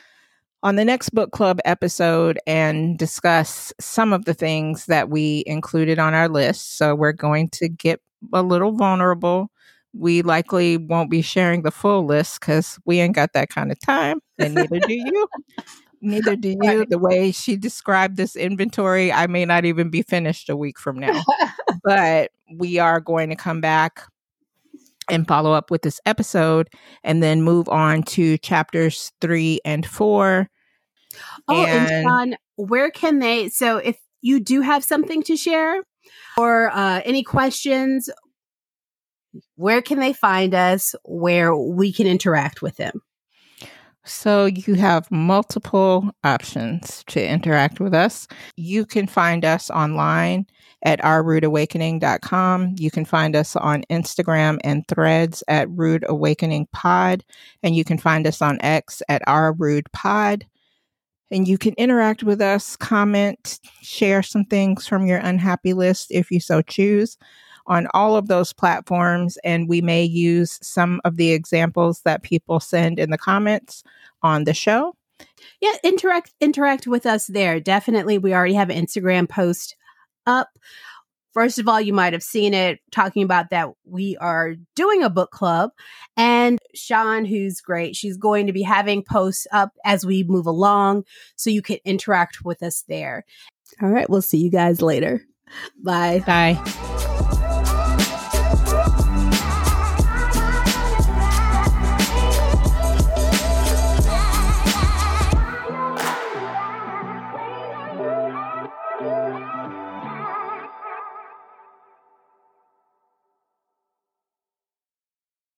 on 0.63 0.77
the 0.77 0.85
next 0.85 1.11
book 1.11 1.33
club 1.33 1.61
episode 1.65 2.39
and 2.47 2.99
discuss 2.99 3.73
some 3.81 4.13
of 4.13 4.27
the 4.27 4.35
things 4.35 4.87
that 4.87 5.09
we 5.09 5.43
included 5.47 5.99
on 5.99 6.15
our 6.15 6.29
list. 6.29 6.77
So 6.77 6.95
we're 6.95 7.13
going 7.13 7.49
to 7.51 7.69
get 7.69 8.01
a 8.33 8.43
little 8.43 8.73
vulnerable. 8.73 9.51
We 9.95 10.23
likely 10.23 10.77
won't 10.77 11.11
be 11.11 11.23
sharing 11.23 11.63
the 11.63 11.71
full 11.71 12.05
list 12.07 12.41
because 12.41 12.79
we 12.85 13.01
ain't 13.01 13.15
got 13.15 13.33
that 13.33 13.49
kind 13.51 13.71
of 13.73 13.79
time, 13.81 14.21
and 14.39 14.55
neither 14.55 14.79
do 14.79 14.95
you. 14.95 15.27
Neither 16.05 16.35
do 16.35 16.51
you. 16.51 16.59
Right. 16.59 16.91
The 16.91 16.99
way 16.99 17.31
she 17.31 17.57
described 17.57 18.17
this 18.17 18.35
inventory, 18.35 19.13
I 19.13 19.29
may 19.29 19.45
not 19.45 19.65
even 19.65 19.89
be 19.89 20.03
finished 20.03 20.51
a 20.51 20.57
week 20.57 20.79
from 20.79 20.99
now. 20.99 21.23
but 21.85 22.33
we 22.53 22.79
are 22.79 23.01
going 23.01 23.31
to 23.31 23.37
come 23.37 23.61
back 23.61 24.03
and 25.09 25.27
follow 25.29 25.53
up 25.53 25.71
with 25.71 25.83
this 25.83 26.01
episode 26.05 26.69
and 27.05 27.23
then 27.23 27.43
move 27.43 27.69
on 27.69 28.03
to 28.03 28.37
chapters 28.39 29.13
three 29.21 29.61
and 29.65 29.87
four. 29.87 30.51
Oh, 31.47 31.65
and, 31.65 31.91
and 31.91 32.05
Sean, 32.05 32.37
where 32.57 32.91
can 32.91 33.21
they? 33.21 33.49
So 33.49 33.77
if 33.77 33.97
you 34.23 34.41
do 34.41 34.61
have 34.61 34.83
something 34.83 35.23
to 35.25 35.37
share 35.37 35.83
or 36.37 36.71
uh, 36.73 37.01
any 37.05 37.23
questions, 37.23 38.11
where 39.55 39.83
can 39.83 40.01
they 40.01 40.13
find 40.13 40.53
us 40.53 40.97
where 41.05 41.55
we 41.57 41.93
can 41.93 42.09
interact 42.09 42.61
with 42.61 42.77
them? 42.77 43.03
So 44.05 44.47
you 44.47 44.75
have 44.75 45.11
multiple 45.11 46.11
options 46.25 47.05
to 47.09 47.25
interact 47.25 47.79
with 47.79 47.95
us. 47.95 48.27
You 48.57 48.85
can 48.85 49.07
find 49.07 49.45
us 49.45 49.71
online 49.71 50.47
at 50.83 51.01
ourrudeawakening.com. 51.01 52.75
You 52.77 52.91
can 52.91 53.05
find 53.05 53.37
us 53.37 53.55
on 53.55 53.85
Instagram 53.91 54.59
and 54.65 54.87
threads 54.89 55.45
at 55.47 55.71
Rude 55.71 56.05
Awakening 56.09 56.67
Pod. 56.73 57.25
And 57.63 57.77
you 57.77 57.85
can 57.85 57.99
find 57.99 58.27
us 58.27 58.43
on 58.43 58.61
X 58.61 59.03
at 59.09 59.23
Our 59.29 59.53
Rude 59.53 59.91
Pod. 59.93 60.47
And 61.31 61.47
you 61.47 61.57
can 61.57 61.75
interact 61.75 62.25
with 62.25 62.43
us, 62.43 62.77
comment, 62.77 63.61
share 63.83 64.23
some 64.23 64.45
things 64.45 64.87
from 64.87 65.07
your 65.07 65.19
unhappy 65.19 65.73
list 65.73 66.09
if 66.11 66.31
you 66.31 66.41
so 66.41 66.61
choose 66.61 67.17
on 67.67 67.87
all 67.95 68.17
of 68.17 68.29
those 68.29 68.53
platforms. 68.53 69.39
And 69.45 69.69
we 69.69 69.81
may 69.81 70.05
use 70.05 70.59
some 70.63 71.01
of 71.05 71.17
the 71.17 71.33
examples 71.33 72.01
that 72.05 72.23
people 72.23 72.61
send 72.61 72.99
in 72.99 73.11
the 73.11 73.19
comments 73.19 73.83
on 74.23 74.45
the 74.45 74.55
show. 74.55 74.95
Yeah, 75.61 75.75
interact 75.85 76.33
interact 76.41 76.87
with 76.87 77.07
us 77.07 77.27
there. 77.27 77.61
Definitely. 77.61 78.19
We 78.19 78.35
already 78.35 78.55
have 78.55 78.71
an 78.71 78.85
Instagram 78.85 79.29
post 79.29 79.77
up. 80.27 80.49
First 81.33 81.59
of 81.59 81.67
all, 81.67 81.81
you 81.81 81.95
might 81.95 82.13
have 82.13 82.23
seen 82.23 82.53
it 82.53 82.81
talking 82.91 83.23
about 83.23 83.51
that 83.51 83.71
we 83.85 84.19
are 84.19 84.55
doing 84.77 85.03
a 85.03 85.09
book 85.09 85.31
club. 85.31 85.71
And 86.15 86.59
Sean, 86.75 87.25
who's 87.25 87.63
great, 87.63 87.97
she's 87.97 88.19
going 88.19 88.47
to 88.49 88.53
be 88.53 88.63
having 88.63 89.03
posts 89.03 89.47
up 89.51 89.73
as 89.85 90.05
we 90.05 90.25
move 90.25 90.47
along 90.47 91.05
so 91.37 91.49
you 91.49 91.63
can 91.63 91.79
interact 91.87 92.45
with 92.45 92.63
us 92.63 92.85
there. 92.87 93.25
All 93.81 93.89
right, 93.89 94.11
we'll 94.11 94.21
see 94.21 94.39
you 94.39 94.51
guys 94.51 94.83
later. 94.83 95.23
Bye. 95.83 96.23
Bye. 96.27 97.09